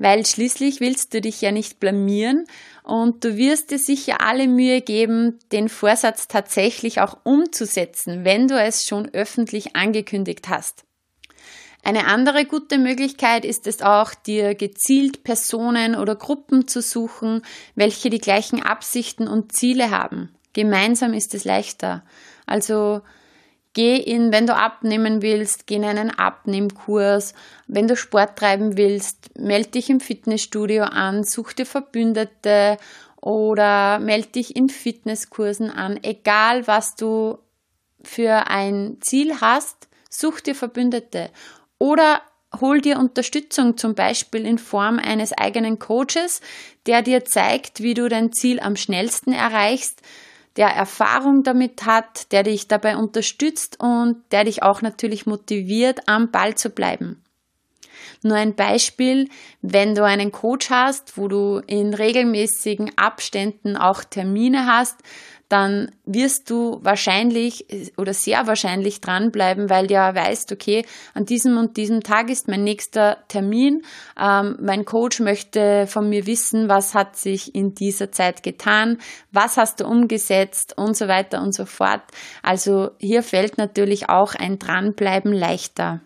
weil 0.00 0.24
schließlich 0.24 0.80
willst 0.80 1.12
du 1.12 1.20
dich 1.20 1.42
ja 1.42 1.52
nicht 1.52 1.78
blamieren 1.78 2.46
und 2.82 3.22
du 3.22 3.36
wirst 3.36 3.70
dir 3.70 3.78
sicher 3.78 4.22
alle 4.22 4.48
Mühe 4.48 4.80
geben, 4.80 5.38
den 5.52 5.68
Vorsatz 5.68 6.26
tatsächlich 6.26 7.02
auch 7.02 7.18
umzusetzen, 7.24 8.24
wenn 8.24 8.48
du 8.48 8.58
es 8.58 8.86
schon 8.86 9.10
öffentlich 9.12 9.76
angekündigt 9.76 10.48
hast. 10.48 10.84
Eine 11.82 12.06
andere 12.06 12.46
gute 12.46 12.78
Möglichkeit 12.78 13.44
ist 13.44 13.66
es 13.66 13.82
auch, 13.82 14.14
dir 14.14 14.54
gezielt 14.54 15.22
Personen 15.22 15.94
oder 15.94 16.16
Gruppen 16.16 16.66
zu 16.66 16.80
suchen, 16.80 17.42
welche 17.74 18.08
die 18.08 18.18
gleichen 18.18 18.62
Absichten 18.62 19.28
und 19.28 19.52
Ziele 19.52 19.90
haben. 19.90 20.34
Gemeinsam 20.54 21.12
ist 21.12 21.34
es 21.34 21.44
leichter. 21.44 22.04
Also 22.50 23.02
Geh 23.72 23.96
in, 23.98 24.32
wenn 24.32 24.48
du 24.48 24.56
abnehmen 24.56 25.22
willst, 25.22 25.66
geh 25.68 25.76
in 25.76 25.84
einen 25.84 26.10
Abnehmkurs. 26.10 27.34
Wenn 27.68 27.86
du 27.86 27.94
Sport 27.94 28.36
treiben 28.36 28.76
willst, 28.76 29.38
melde 29.38 29.70
dich 29.70 29.90
im 29.90 30.00
Fitnessstudio 30.00 30.84
an, 30.84 31.22
such 31.22 31.52
dir 31.52 31.66
Verbündete 31.66 32.78
oder 33.20 34.00
melde 34.00 34.28
dich 34.28 34.56
in 34.56 34.70
Fitnesskursen 34.70 35.70
an. 35.70 36.00
Egal, 36.02 36.66
was 36.66 36.96
du 36.96 37.38
für 38.02 38.48
ein 38.48 38.96
Ziel 39.02 39.40
hast, 39.40 39.88
such 40.08 40.40
dir 40.40 40.56
Verbündete. 40.56 41.30
Oder 41.78 42.22
hol 42.60 42.80
dir 42.80 42.98
Unterstützung, 42.98 43.76
zum 43.76 43.94
Beispiel 43.94 44.46
in 44.46 44.58
Form 44.58 44.98
eines 44.98 45.32
eigenen 45.32 45.78
Coaches, 45.78 46.40
der 46.86 47.02
dir 47.02 47.24
zeigt, 47.24 47.84
wie 47.84 47.94
du 47.94 48.08
dein 48.08 48.32
Ziel 48.32 48.58
am 48.58 48.74
schnellsten 48.74 49.32
erreichst 49.32 50.02
der 50.60 50.68
Erfahrung 50.68 51.42
damit 51.42 51.86
hat, 51.86 52.30
der 52.32 52.42
dich 52.42 52.68
dabei 52.68 52.98
unterstützt 52.98 53.78
und 53.80 54.22
der 54.30 54.44
dich 54.44 54.62
auch 54.62 54.82
natürlich 54.82 55.24
motiviert, 55.24 56.00
am 56.06 56.30
Ball 56.30 56.54
zu 56.54 56.68
bleiben. 56.68 57.24
Nur 58.22 58.36
ein 58.36 58.54
Beispiel, 58.54 59.30
wenn 59.62 59.94
du 59.94 60.04
einen 60.04 60.32
Coach 60.32 60.68
hast, 60.68 61.16
wo 61.16 61.28
du 61.28 61.62
in 61.66 61.94
regelmäßigen 61.94 62.92
Abständen 62.98 63.78
auch 63.78 64.04
Termine 64.04 64.66
hast, 64.66 64.98
dann 65.50 65.90
wirst 66.06 66.48
du 66.48 66.78
wahrscheinlich 66.82 67.66
oder 67.96 68.14
sehr 68.14 68.46
wahrscheinlich 68.46 69.00
dranbleiben, 69.00 69.68
weil 69.68 69.88
du 69.88 69.94
ja 69.94 70.14
weißt, 70.14 70.52
okay, 70.52 70.86
an 71.12 71.26
diesem 71.26 71.58
und 71.58 71.76
diesem 71.76 72.04
Tag 72.04 72.30
ist 72.30 72.46
mein 72.46 72.62
nächster 72.62 73.18
Termin. 73.26 73.82
Ähm, 74.18 74.56
mein 74.60 74.84
Coach 74.84 75.18
möchte 75.18 75.88
von 75.88 76.08
mir 76.08 76.26
wissen, 76.26 76.68
was 76.68 76.94
hat 76.94 77.16
sich 77.16 77.52
in 77.52 77.74
dieser 77.74 78.12
Zeit 78.12 78.44
getan, 78.44 78.98
was 79.32 79.56
hast 79.56 79.80
du 79.80 79.86
umgesetzt 79.86 80.78
und 80.78 80.96
so 80.96 81.08
weiter 81.08 81.42
und 81.42 81.52
so 81.52 81.66
fort. 81.66 82.02
Also 82.44 82.92
hier 82.98 83.24
fällt 83.24 83.58
natürlich 83.58 84.08
auch 84.08 84.36
ein 84.36 84.60
Dranbleiben 84.60 85.32
leichter. 85.32 86.00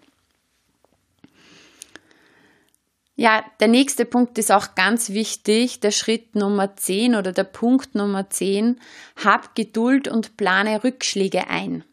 Ja, 3.16 3.44
der 3.60 3.68
nächste 3.68 4.04
Punkt 4.04 4.38
ist 4.38 4.50
auch 4.50 4.74
ganz 4.74 5.10
wichtig, 5.10 5.78
der 5.78 5.92
Schritt 5.92 6.34
Nummer 6.34 6.76
10 6.76 7.14
oder 7.14 7.32
der 7.32 7.44
Punkt 7.44 7.94
Nummer 7.94 8.28
10. 8.28 8.80
Hab 9.22 9.54
Geduld 9.54 10.08
und 10.08 10.36
plane 10.36 10.82
Rückschläge 10.82 11.48
ein. 11.48 11.84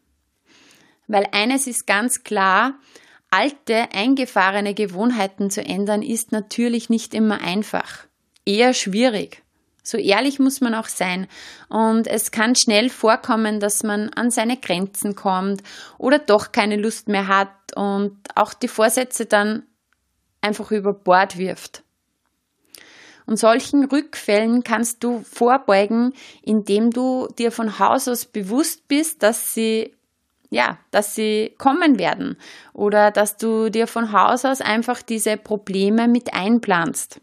Weil 1.06 1.28
eines 1.30 1.68
ist 1.68 1.86
ganz 1.86 2.24
klar, 2.24 2.74
alte, 3.30 3.92
eingefahrene 3.94 4.74
Gewohnheiten 4.74 5.50
zu 5.50 5.64
ändern 5.64 6.02
ist 6.02 6.32
natürlich 6.32 6.90
nicht 6.90 7.14
immer 7.14 7.40
einfach. 7.40 8.06
Eher 8.44 8.74
schwierig. 8.74 9.42
So 9.84 9.98
ehrlich 9.98 10.40
muss 10.40 10.60
man 10.60 10.74
auch 10.74 10.88
sein. 10.88 11.28
Und 11.68 12.06
es 12.08 12.32
kann 12.32 12.56
schnell 12.56 12.88
vorkommen, 12.88 13.60
dass 13.60 13.84
man 13.84 14.10
an 14.10 14.30
seine 14.30 14.56
Grenzen 14.56 15.14
kommt 15.14 15.62
oder 15.98 16.18
doch 16.18 16.50
keine 16.50 16.76
Lust 16.76 17.08
mehr 17.08 17.28
hat 17.28 17.50
und 17.76 18.16
auch 18.34 18.54
die 18.54 18.68
Vorsätze 18.68 19.26
dann 19.26 19.64
einfach 20.42 20.70
über 20.70 20.92
Bord 20.92 21.38
wirft. 21.38 21.82
Und 23.24 23.38
solchen 23.38 23.84
Rückfällen 23.84 24.64
kannst 24.64 25.02
du 25.04 25.20
vorbeugen, 25.20 26.12
indem 26.42 26.90
du 26.90 27.28
dir 27.38 27.52
von 27.52 27.78
Haus 27.78 28.08
aus 28.08 28.26
bewusst 28.26 28.88
bist, 28.88 29.22
dass 29.22 29.54
sie 29.54 29.94
ja, 30.52 30.78
dass 30.90 31.14
sie 31.14 31.54
kommen 31.56 31.98
werden 31.98 32.36
oder 32.74 33.10
dass 33.10 33.38
du 33.38 33.70
dir 33.70 33.86
von 33.86 34.12
Haus 34.12 34.44
aus 34.44 34.60
einfach 34.60 35.00
diese 35.00 35.38
Probleme 35.38 36.08
mit 36.08 36.34
einplanst. 36.34 37.22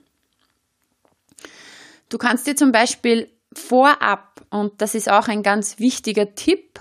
Du 2.09 2.17
kannst 2.17 2.47
dir 2.47 2.55
zum 2.55 2.71
Beispiel 2.71 3.29
vorab, 3.53 4.41
und 4.49 4.81
das 4.81 4.95
ist 4.95 5.11
auch 5.11 5.27
ein 5.27 5.43
ganz 5.43 5.77
wichtiger 5.77 6.33
Tipp, 6.33 6.79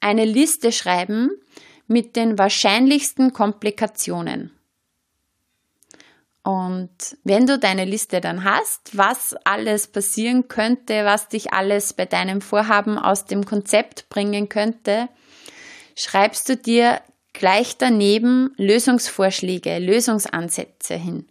eine 0.00 0.24
Liste 0.24 0.72
schreiben 0.72 1.30
mit 1.86 2.16
den 2.16 2.38
wahrscheinlichsten 2.38 3.34
Komplikationen. 3.34 4.57
Und 6.48 7.18
wenn 7.24 7.44
du 7.44 7.58
deine 7.58 7.84
Liste 7.84 8.22
dann 8.22 8.42
hast, 8.42 8.96
was 8.96 9.36
alles 9.44 9.86
passieren 9.86 10.48
könnte, 10.48 11.04
was 11.04 11.28
dich 11.28 11.52
alles 11.52 11.92
bei 11.92 12.06
deinem 12.06 12.40
Vorhaben 12.40 12.96
aus 12.96 13.26
dem 13.26 13.44
Konzept 13.44 14.08
bringen 14.08 14.48
könnte, 14.48 15.10
schreibst 15.94 16.48
du 16.48 16.56
dir 16.56 17.02
gleich 17.34 17.76
daneben 17.76 18.54
Lösungsvorschläge, 18.56 19.78
Lösungsansätze 19.78 20.94
hin. 20.94 21.28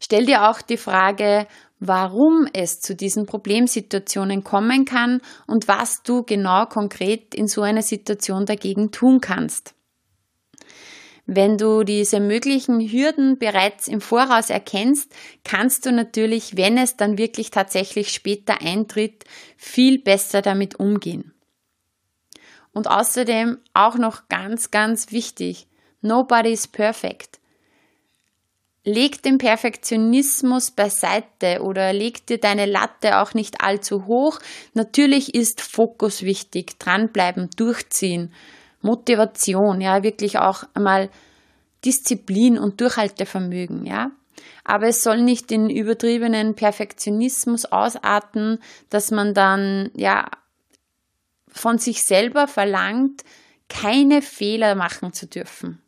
Stell 0.00 0.26
dir 0.26 0.50
auch 0.50 0.60
die 0.60 0.76
Frage, 0.76 1.46
warum 1.78 2.48
es 2.52 2.80
zu 2.80 2.96
diesen 2.96 3.26
Problemsituationen 3.26 4.42
kommen 4.42 4.86
kann 4.86 5.20
und 5.46 5.68
was 5.68 6.02
du 6.02 6.24
genau 6.24 6.66
konkret 6.66 7.32
in 7.32 7.46
so 7.46 7.62
einer 7.62 7.82
Situation 7.82 8.44
dagegen 8.44 8.90
tun 8.90 9.20
kannst. 9.20 9.72
Wenn 11.34 11.56
du 11.56 11.82
diese 11.82 12.20
möglichen 12.20 12.78
Hürden 12.80 13.38
bereits 13.38 13.88
im 13.88 14.02
Voraus 14.02 14.50
erkennst, 14.50 15.10
kannst 15.44 15.86
du 15.86 15.90
natürlich, 15.90 16.58
wenn 16.58 16.76
es 16.76 16.98
dann 16.98 17.16
wirklich 17.16 17.50
tatsächlich 17.50 18.10
später 18.10 18.60
eintritt, 18.60 19.24
viel 19.56 19.98
besser 19.98 20.42
damit 20.42 20.78
umgehen. 20.78 21.32
Und 22.74 22.86
außerdem 22.86 23.56
auch 23.72 23.96
noch 23.96 24.28
ganz, 24.28 24.70
ganz 24.70 25.10
wichtig, 25.10 25.68
nobody 26.02 26.52
is 26.52 26.68
perfect. 26.68 27.40
Leg 28.84 29.22
den 29.22 29.38
Perfektionismus 29.38 30.70
beiseite 30.70 31.62
oder 31.62 31.94
leg 31.94 32.26
dir 32.26 32.40
deine 32.40 32.66
Latte 32.66 33.20
auch 33.20 33.32
nicht 33.32 33.62
allzu 33.62 34.04
hoch. 34.04 34.38
Natürlich 34.74 35.34
ist 35.34 35.62
Fokus 35.62 36.24
wichtig, 36.24 36.78
dranbleiben, 36.78 37.48
durchziehen. 37.56 38.34
Motivation, 38.82 39.80
ja, 39.80 40.02
wirklich 40.02 40.38
auch 40.38 40.64
einmal 40.74 41.10
Disziplin 41.84 42.58
und 42.58 42.80
Durchhaltevermögen, 42.80 43.86
ja. 43.86 44.10
Aber 44.64 44.88
es 44.88 45.02
soll 45.02 45.22
nicht 45.22 45.50
in 45.52 45.70
übertriebenen 45.70 46.54
Perfektionismus 46.54 47.66
ausarten, 47.66 48.58
dass 48.90 49.10
man 49.10 49.34
dann, 49.34 49.90
ja, 49.94 50.28
von 51.48 51.78
sich 51.78 52.02
selber 52.02 52.46
verlangt, 52.46 53.22
keine 53.68 54.22
Fehler 54.22 54.74
machen 54.74 55.12
zu 55.12 55.26
dürfen. 55.26 55.80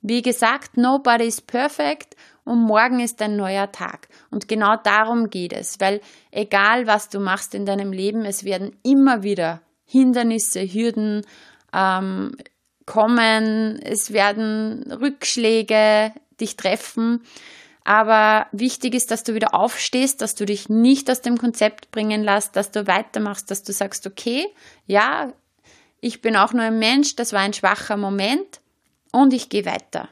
Wie 0.00 0.22
gesagt, 0.22 0.76
nobody 0.76 1.26
is 1.26 1.40
perfect 1.40 2.16
und 2.44 2.60
morgen 2.60 3.00
ist 3.00 3.20
ein 3.20 3.36
neuer 3.36 3.70
Tag. 3.72 4.08
Und 4.30 4.48
genau 4.48 4.76
darum 4.76 5.28
geht 5.28 5.52
es, 5.52 5.80
weil 5.80 6.00
egal 6.30 6.86
was 6.86 7.08
du 7.08 7.20
machst 7.20 7.54
in 7.54 7.66
deinem 7.66 7.92
Leben, 7.92 8.24
es 8.24 8.44
werden 8.44 8.76
immer 8.82 9.22
wieder 9.22 9.60
Hindernisse, 9.84 10.60
Hürden, 10.60 11.26
ähm, 11.72 12.36
kommen, 12.86 13.80
es 13.82 14.12
werden 14.12 14.90
Rückschläge 14.90 16.12
dich 16.40 16.56
treffen. 16.56 17.22
Aber 17.84 18.46
wichtig 18.52 18.94
ist, 18.94 19.10
dass 19.10 19.24
du 19.24 19.34
wieder 19.34 19.54
aufstehst, 19.54 20.20
dass 20.20 20.34
du 20.34 20.44
dich 20.44 20.68
nicht 20.68 21.10
aus 21.10 21.22
dem 21.22 21.38
Konzept 21.38 21.90
bringen 21.90 22.22
lässt, 22.22 22.54
dass 22.54 22.70
du 22.70 22.86
weitermachst, 22.86 23.50
dass 23.50 23.62
du 23.62 23.72
sagst, 23.72 24.06
okay, 24.06 24.46
ja, 24.86 25.32
ich 26.00 26.20
bin 26.20 26.36
auch 26.36 26.52
nur 26.52 26.64
ein 26.64 26.78
Mensch, 26.78 27.16
das 27.16 27.32
war 27.32 27.40
ein 27.40 27.54
schwacher 27.54 27.96
Moment 27.96 28.60
und 29.10 29.32
ich 29.32 29.48
gehe 29.48 29.64
weiter 29.64 30.08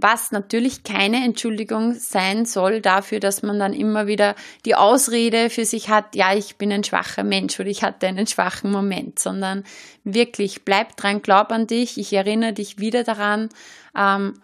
was 0.00 0.30
natürlich 0.30 0.84
keine 0.84 1.24
Entschuldigung 1.24 1.94
sein 1.94 2.46
soll 2.46 2.80
dafür, 2.80 3.18
dass 3.18 3.42
man 3.42 3.58
dann 3.58 3.72
immer 3.72 4.06
wieder 4.06 4.36
die 4.64 4.76
Ausrede 4.76 5.50
für 5.50 5.64
sich 5.64 5.88
hat, 5.88 6.14
ja, 6.14 6.34
ich 6.34 6.56
bin 6.56 6.70
ein 6.70 6.84
schwacher 6.84 7.24
Mensch 7.24 7.58
oder 7.58 7.68
ich 7.68 7.82
hatte 7.82 8.06
einen 8.06 8.28
schwachen 8.28 8.70
Moment, 8.70 9.18
sondern 9.18 9.64
wirklich 10.04 10.64
bleib 10.64 10.96
dran, 10.96 11.20
glaub 11.20 11.50
an 11.50 11.66
dich, 11.66 11.98
ich 11.98 12.12
erinnere 12.12 12.52
dich 12.52 12.78
wieder 12.78 13.02
daran, 13.02 13.48
ähm, 13.96 14.40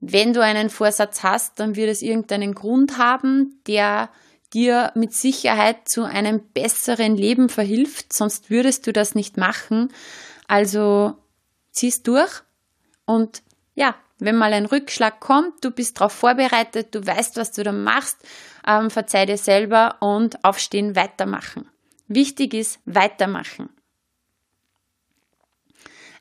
wenn 0.00 0.34
du 0.34 0.42
einen 0.42 0.68
Vorsatz 0.68 1.22
hast, 1.22 1.58
dann 1.58 1.76
wird 1.76 1.88
es 1.88 2.02
irgendeinen 2.02 2.54
Grund 2.54 2.98
haben, 2.98 3.58
der 3.66 4.10
dir 4.52 4.92
mit 4.94 5.14
Sicherheit 5.14 5.88
zu 5.88 6.04
einem 6.04 6.40
besseren 6.52 7.16
Leben 7.16 7.48
verhilft, 7.48 8.12
sonst 8.12 8.50
würdest 8.50 8.86
du 8.86 8.92
das 8.92 9.14
nicht 9.14 9.38
machen. 9.38 9.90
Also 10.46 11.14
zieh's 11.70 12.02
durch 12.02 12.42
und 13.06 13.42
ja, 13.74 13.94
wenn 14.20 14.36
mal 14.36 14.52
ein 14.52 14.66
Rückschlag 14.66 15.20
kommt, 15.20 15.64
du 15.64 15.70
bist 15.70 15.98
darauf 15.98 16.12
vorbereitet, 16.12 16.94
du 16.94 17.06
weißt, 17.06 17.36
was 17.36 17.52
du 17.52 17.62
da 17.62 17.72
machst, 17.72 18.18
ähm, 18.66 18.90
verzeih 18.90 19.26
dir 19.26 19.38
selber 19.38 19.96
und 20.00 20.44
aufstehen, 20.44 20.96
weitermachen. 20.96 21.68
Wichtig 22.08 22.54
ist, 22.54 22.80
weitermachen. 22.84 23.70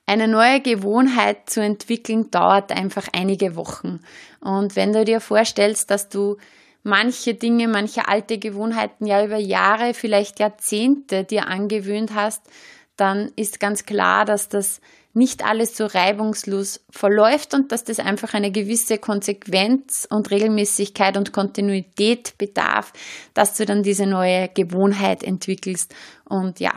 Eine 0.05 0.27
neue 0.27 0.59
Gewohnheit 0.59 1.49
zu 1.49 1.61
entwickeln 1.61 2.31
dauert 2.31 2.71
einfach 2.71 3.07
einige 3.13 3.55
Wochen. 3.55 3.99
Und 4.39 4.75
wenn 4.75 4.91
du 4.91 5.05
dir 5.05 5.21
vorstellst, 5.21 5.91
dass 5.91 6.09
du 6.09 6.37
manche 6.83 7.35
Dinge, 7.35 7.67
manche 7.67 8.07
alte 8.07 8.39
Gewohnheiten 8.39 9.05
ja 9.05 9.23
über 9.23 9.37
Jahre, 9.37 9.93
vielleicht 9.93 10.39
Jahrzehnte 10.39 11.25
dir 11.25 11.47
angewöhnt 11.47 12.15
hast, 12.15 12.41
dann 12.95 13.31
ist 13.35 13.59
ganz 13.59 13.85
klar, 13.85 14.25
dass 14.25 14.49
das 14.49 14.81
nicht 15.13 15.43
alles 15.43 15.75
so 15.75 15.85
reibungslos 15.85 16.81
verläuft 16.89 17.53
und 17.53 17.71
dass 17.71 17.83
das 17.83 17.99
einfach 17.99 18.33
eine 18.33 18.51
gewisse 18.51 18.99
Konsequenz 18.99 20.07
und 20.09 20.29
Regelmäßigkeit 20.29 21.17
und 21.17 21.33
Kontinuität 21.33 22.37
bedarf, 22.37 22.93
dass 23.33 23.55
du 23.55 23.65
dann 23.65 23.81
diese 23.81 24.05
neue 24.05 24.49
Gewohnheit 24.49 25.23
entwickelst. 25.23 25.95
Und 26.25 26.59
ja, 26.59 26.73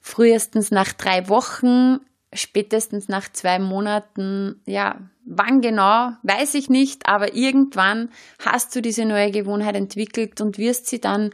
frühestens 0.00 0.70
nach 0.70 0.92
drei 0.92 1.28
Wochen, 1.28 1.98
spätestens 2.32 3.08
nach 3.08 3.30
zwei 3.32 3.58
Monaten, 3.58 4.60
ja, 4.66 5.00
wann 5.24 5.60
genau, 5.60 6.10
weiß 6.22 6.54
ich 6.54 6.70
nicht, 6.70 7.06
aber 7.06 7.34
irgendwann 7.34 8.10
hast 8.44 8.74
du 8.74 8.82
diese 8.82 9.04
neue 9.04 9.30
Gewohnheit 9.32 9.74
entwickelt 9.74 10.40
und 10.40 10.58
wirst 10.58 10.86
sie 10.86 11.00
dann 11.00 11.30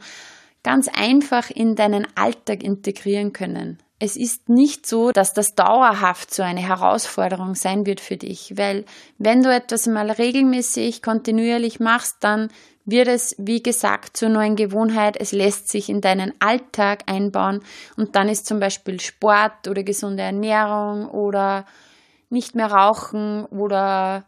ganz 0.63 0.87
einfach 0.87 1.49
in 1.49 1.75
deinen 1.75 2.07
Alltag 2.15 2.63
integrieren 2.63 3.31
können. 3.31 3.77
Es 3.99 4.15
ist 4.15 4.47
nicht 4.47 4.85
so, 4.85 5.11
dass 5.11 5.33
das 5.33 5.55
dauerhaft 5.55 6.31
so 6.31 6.43
eine 6.43 6.61
Herausforderung 6.61 7.55
sein 7.55 7.87
wird 7.87 7.99
für 7.99 8.17
dich, 8.17 8.53
weil 8.55 8.85
wenn 9.17 9.41
du 9.41 9.51
etwas 9.51 9.87
mal 9.87 10.11
regelmäßig, 10.11 11.01
kontinuierlich 11.01 11.79
machst, 11.79 12.17
dann 12.19 12.49
wird 12.85 13.07
es, 13.07 13.35
wie 13.39 13.61
gesagt, 13.61 14.15
zur 14.15 14.29
neuen 14.29 14.55
Gewohnheit. 14.55 15.17
Es 15.19 15.31
lässt 15.31 15.67
sich 15.67 15.89
in 15.89 15.99
deinen 16.01 16.31
Alltag 16.39 17.03
einbauen 17.07 17.61
und 17.97 18.15
dann 18.15 18.29
ist 18.29 18.45
zum 18.45 18.59
Beispiel 18.59 18.99
Sport 18.99 19.67
oder 19.67 19.83
gesunde 19.83 20.23
Ernährung 20.23 21.09
oder 21.09 21.65
nicht 22.29 22.55
mehr 22.55 22.71
rauchen 22.71 23.45
oder 23.45 24.25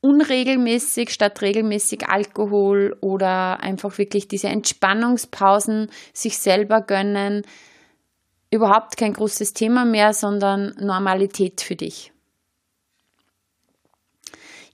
unregelmäßig 0.00 1.10
statt 1.10 1.40
regelmäßig 1.40 2.08
Alkohol 2.08 2.96
oder 3.00 3.60
einfach 3.60 3.96
wirklich 3.96 4.28
diese 4.28 4.48
Entspannungspausen 4.48 5.90
sich 6.12 6.38
selber 6.38 6.80
gönnen, 6.80 7.42
überhaupt 8.54 8.96
kein 8.96 9.12
großes 9.12 9.52
Thema 9.52 9.84
mehr, 9.84 10.14
sondern 10.14 10.74
Normalität 10.78 11.60
für 11.60 11.74
dich. 11.74 12.12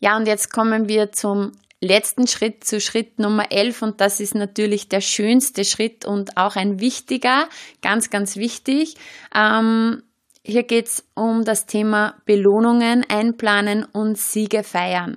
Ja, 0.01 0.17
und 0.17 0.27
jetzt 0.27 0.53
kommen 0.53 0.89
wir 0.89 1.13
zum 1.13 1.53
letzten 1.81 2.27
Schritt, 2.27 2.63
zu 2.63 2.79
Schritt 2.79 3.19
Nummer 3.19 3.51
11 3.51 3.83
und 3.83 4.01
das 4.03 4.21
ist 4.21 4.35
natürlich 4.35 4.91
der 4.91 5.01
schönste 5.01 5.65
Schritt 5.65 6.05
und 6.05 6.37
auch 6.37 6.57
ein 6.57 6.81
wichtiger, 6.81 7.49
ganz, 7.81 8.11
ganz 8.11 8.37
wichtig. 8.37 8.97
Ähm, 9.35 10.03
hier 10.45 10.63
geht 10.65 10.87
es 10.87 11.05
um 11.15 11.45
das 11.45 11.65
Thema 11.65 12.17
Belohnungen 12.27 13.07
einplanen 13.09 13.85
und 13.85 14.19
Siege 14.19 14.63
feiern. 14.63 15.17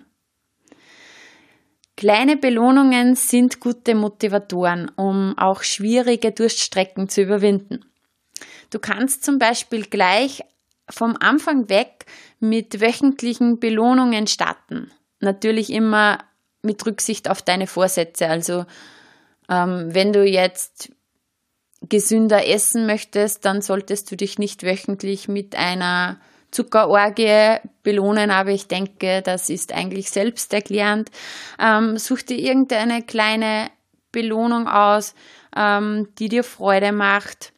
Kleine 1.97 2.37
Belohnungen 2.37 3.15
sind 3.15 3.59
gute 3.59 3.93
Motivatoren, 3.93 4.89
um 4.95 5.37
auch 5.37 5.63
schwierige 5.63 6.31
Durststrecken 6.31 7.07
zu 7.07 7.21
überwinden. 7.21 7.85
Du 8.73 8.79
kannst 8.79 9.23
zum 9.23 9.37
Beispiel 9.37 9.85
gleich 9.85 10.41
vom 10.89 11.15
Anfang 11.19 11.69
weg 11.69 12.05
mit 12.39 12.81
wöchentlichen 12.81 13.59
Belohnungen 13.59 14.25
starten. 14.25 14.91
Natürlich 15.19 15.71
immer 15.71 16.17
mit 16.63 16.83
Rücksicht 16.83 17.29
auf 17.29 17.43
deine 17.43 17.67
Vorsätze. 17.67 18.27
Also 18.27 18.65
ähm, 19.47 19.93
wenn 19.93 20.11
du 20.11 20.25
jetzt 20.25 20.91
gesünder 21.87 22.47
essen 22.47 22.87
möchtest, 22.87 23.45
dann 23.45 23.61
solltest 23.61 24.09
du 24.09 24.17
dich 24.17 24.39
nicht 24.39 24.63
wöchentlich 24.63 25.27
mit 25.27 25.55
einer 25.55 26.19
Zuckerorgie 26.49 27.57
belohnen, 27.83 28.31
aber 28.31 28.49
ich 28.49 28.67
denke, 28.67 29.21
das 29.21 29.49
ist 29.51 29.71
eigentlich 29.71 30.09
selbsterklärend. 30.09 31.11
Ähm, 31.59 31.97
such 31.97 32.23
dir 32.23 32.39
irgendeine 32.39 33.03
kleine 33.03 33.69
Belohnung 34.11 34.67
aus, 34.67 35.13
ähm, 35.55 36.07
die 36.17 36.29
dir 36.29 36.43
Freude 36.43 36.91
macht. 36.91 37.52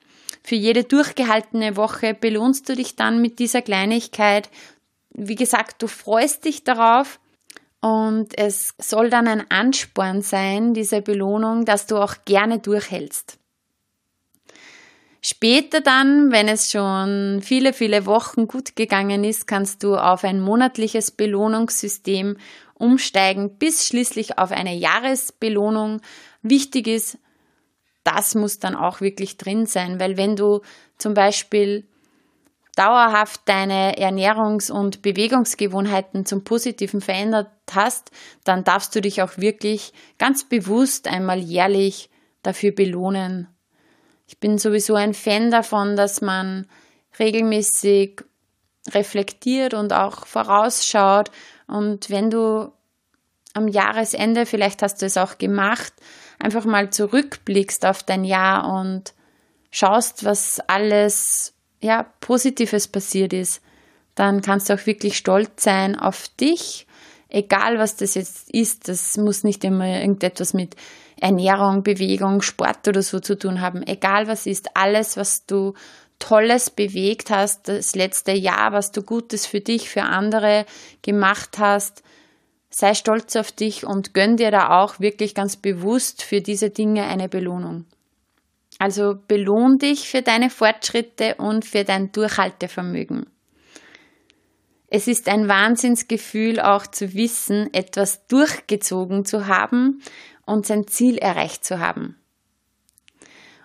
Für 0.45 0.53
jede 0.53 0.83
durchgehaltene 0.83 1.75
Woche 1.75 2.13
belohnst 2.13 2.69
du 2.69 2.75
dich 2.75 2.95
dann 2.95 3.19
mit 3.19 3.39
dieser 3.39 3.63
Kleinigkeit. 3.63 4.51
Wie 5.09 5.33
gesagt, 5.33 5.81
du 5.81 5.87
freust 5.87 6.45
dich 6.45 6.63
darauf 6.63 7.19
und 7.81 8.37
es 8.37 8.75
soll 8.77 9.09
dann 9.09 9.27
ein 9.27 9.49
Ansporn 9.49 10.21
sein, 10.21 10.75
diese 10.75 11.01
Belohnung, 11.01 11.65
dass 11.65 11.87
du 11.87 11.97
auch 11.97 12.13
gerne 12.25 12.59
durchhältst. 12.59 13.39
Später 15.19 15.81
dann, 15.81 16.31
wenn 16.31 16.47
es 16.47 16.69
schon 16.69 17.41
viele, 17.41 17.73
viele 17.73 18.05
Wochen 18.05 18.47
gut 18.47 18.75
gegangen 18.75 19.23
ist, 19.23 19.47
kannst 19.47 19.81
du 19.81 19.95
auf 19.95 20.23
ein 20.23 20.39
monatliches 20.39 21.09
Belohnungssystem 21.09 22.37
umsteigen, 22.75 23.57
bis 23.57 23.87
schließlich 23.87 24.37
auf 24.37 24.51
eine 24.51 24.75
Jahresbelohnung. 24.75 26.01
Wichtig 26.43 26.85
ist, 26.85 27.17
das 28.05 28.35
muss 28.35 28.59
dann 28.59 28.75
auch 28.75 29.01
wirklich 29.01 29.35
drin 29.35 29.65
sein, 29.65 29.99
weil 29.99 30.15
wenn 30.15 30.37
du 30.37 30.61
zum 30.97 31.13
Beispiel 31.13 31.85
dauerhaft 32.75 33.41
deine 33.45 33.97
Ernährungs- 33.97 34.71
und 34.71 35.01
Bewegungsgewohnheiten 35.01 36.25
zum 36.25 36.43
Positiven 36.43 37.01
verändert 37.01 37.49
hast, 37.73 38.11
dann 38.43 38.63
darfst 38.63 38.95
du 38.95 39.01
dich 39.01 39.21
auch 39.21 39.37
wirklich 39.37 39.91
ganz 40.17 40.47
bewusst 40.47 41.07
einmal 41.07 41.39
jährlich 41.39 42.09
dafür 42.43 42.71
belohnen. 42.71 43.47
Ich 44.27 44.39
bin 44.39 44.57
sowieso 44.57 44.95
ein 44.95 45.13
Fan 45.13 45.51
davon, 45.51 45.95
dass 45.95 46.21
man 46.21 46.67
regelmäßig 47.17 48.21
reflektiert 48.91 49.73
und 49.73 49.93
auch 49.93 50.27
vorausschaut. 50.27 51.31
Und 51.67 52.09
wenn 52.09 52.29
du 52.29 52.71
am 53.53 53.67
Jahresende, 53.67 54.45
vielleicht 54.45 54.81
hast 54.81 55.01
du 55.01 55.05
es 55.05 55.17
auch 55.17 55.37
gemacht, 55.37 55.93
einfach 56.39 56.65
mal 56.65 56.89
zurückblickst 56.89 57.85
auf 57.85 58.03
dein 58.03 58.23
Jahr 58.23 58.73
und 58.79 59.13
schaust, 59.71 60.23
was 60.25 60.59
alles 60.67 61.53
ja, 61.81 62.03
Positives 62.19 62.87
passiert 62.87 63.33
ist, 63.33 63.61
dann 64.15 64.41
kannst 64.41 64.69
du 64.69 64.73
auch 64.73 64.85
wirklich 64.85 65.17
stolz 65.17 65.63
sein 65.63 65.99
auf 65.99 66.29
dich, 66.39 66.87
egal 67.29 67.77
was 67.77 67.97
das 67.97 68.15
jetzt 68.15 68.49
ist. 68.49 68.87
Das 68.87 69.17
muss 69.17 69.43
nicht 69.43 69.63
immer 69.63 69.85
irgendetwas 69.85 70.53
mit 70.53 70.75
Ernährung, 71.19 71.83
Bewegung, 71.83 72.41
Sport 72.41 72.87
oder 72.87 73.01
so 73.01 73.19
zu 73.19 73.37
tun 73.37 73.61
haben. 73.61 73.85
Egal 73.85 74.27
was 74.27 74.45
ist, 74.45 74.75
alles, 74.75 75.17
was 75.17 75.45
du 75.45 75.73
Tolles 76.19 76.69
bewegt 76.69 77.29
hast, 77.29 77.67
das 77.67 77.95
letzte 77.95 78.31
Jahr, 78.31 78.71
was 78.71 78.91
du 78.91 79.01
Gutes 79.01 79.45
für 79.45 79.59
dich, 79.59 79.89
für 79.89 80.03
andere 80.03 80.65
gemacht 81.01 81.57
hast, 81.59 82.03
sei 82.77 82.93
stolz 82.93 83.37
auf 83.37 83.53
dich 83.53 83.85
und 83.85 84.13
gönn 84.13 84.35
dir 84.35 84.51
da 84.51 84.81
auch 84.81 84.99
wirklich 84.99 85.33
ganz 85.33 85.55
bewusst 85.55 86.21
für 86.21 86.41
diese 86.41 86.71
Dinge 86.71 87.05
eine 87.05 87.29
Belohnung. 87.29 87.85
Also 88.79 89.15
belohn 89.29 89.77
dich 89.77 90.09
für 90.09 90.21
deine 90.21 90.49
Fortschritte 90.49 91.35
und 91.35 91.63
für 91.63 91.85
dein 91.85 92.11
Durchhaltevermögen. 92.11 93.27
Es 94.87 95.07
ist 95.07 95.29
ein 95.29 95.47
Wahnsinnsgefühl 95.47 96.59
auch 96.59 96.85
zu 96.85 97.13
wissen, 97.13 97.73
etwas 97.73 98.27
durchgezogen 98.27 99.23
zu 99.23 99.47
haben 99.47 100.01
und 100.45 100.65
sein 100.65 100.85
Ziel 100.85 101.17
erreicht 101.17 101.63
zu 101.63 101.79
haben. 101.79 102.17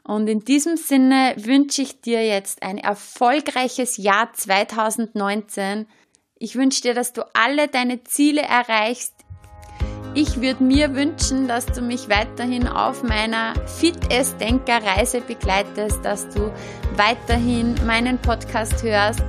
Und 0.05 0.29
in 0.29 0.39
diesem 0.39 0.77
Sinne 0.77 1.35
wünsche 1.37 1.83
ich 1.83 2.01
dir 2.01 2.25
jetzt 2.25 2.63
ein 2.63 2.79
erfolgreiches 2.79 3.97
Jahr 3.97 4.33
2019 4.33 5.87
ich 6.43 6.57
wünsche 6.57 6.81
dir, 6.81 6.95
dass 6.95 7.13
du 7.13 7.23
alle 7.35 7.69
deine 7.69 8.03
Ziele 8.03 8.41
erreichst. 8.41 9.15
Ich 10.15 10.41
würde 10.41 10.65
mir 10.65 10.95
wünschen, 10.95 11.47
dass 11.47 11.67
du 11.67 11.83
mich 11.83 12.09
weiterhin 12.09 12.67
auf 12.67 13.03
meiner 13.03 13.55
Fit-S-Denker-Reise 13.67 15.21
begleitest, 15.21 16.03
dass 16.03 16.29
du 16.31 16.51
weiterhin 16.97 17.75
meinen 17.87 18.19
Podcast 18.19 18.83
hörst, 18.83 19.23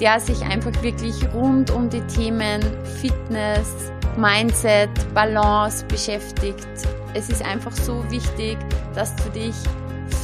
der 0.00 0.18
sich 0.18 0.40
einfach 0.42 0.72
wirklich 0.82 1.14
rund 1.34 1.70
um 1.70 1.90
die 1.90 2.00
Themen 2.06 2.62
Fitness, 3.00 3.92
Mindset, 4.16 4.90
Balance 5.14 5.84
beschäftigt. 5.84 6.66
Es 7.12 7.28
ist 7.28 7.44
einfach 7.44 7.72
so 7.72 8.02
wichtig, 8.10 8.56
dass 8.94 9.14
du 9.16 9.28
dich 9.30 9.54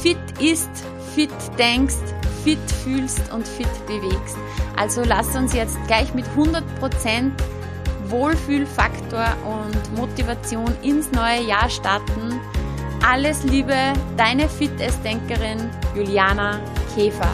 fit 0.01 0.17
ist, 0.41 0.69
fit 1.15 1.31
denkst, 1.57 1.95
fit 2.43 2.59
fühlst 2.83 3.31
und 3.31 3.47
fit 3.47 3.69
bewegst. 3.87 4.37
Also 4.75 5.03
lass 5.05 5.35
uns 5.35 5.53
jetzt 5.53 5.77
gleich 5.87 6.13
mit 6.13 6.25
100% 6.37 7.31
Wohlfühlfaktor 8.09 9.25
und 9.45 9.97
Motivation 9.97 10.71
ins 10.81 11.11
neue 11.11 11.41
Jahr 11.41 11.69
starten. 11.69 12.39
Alles 13.05 13.43
Liebe, 13.43 13.75
deine 14.17 14.47
Fitnessdenkerin 14.47 15.69
Juliana 15.95 16.59
Käfer. 16.95 17.31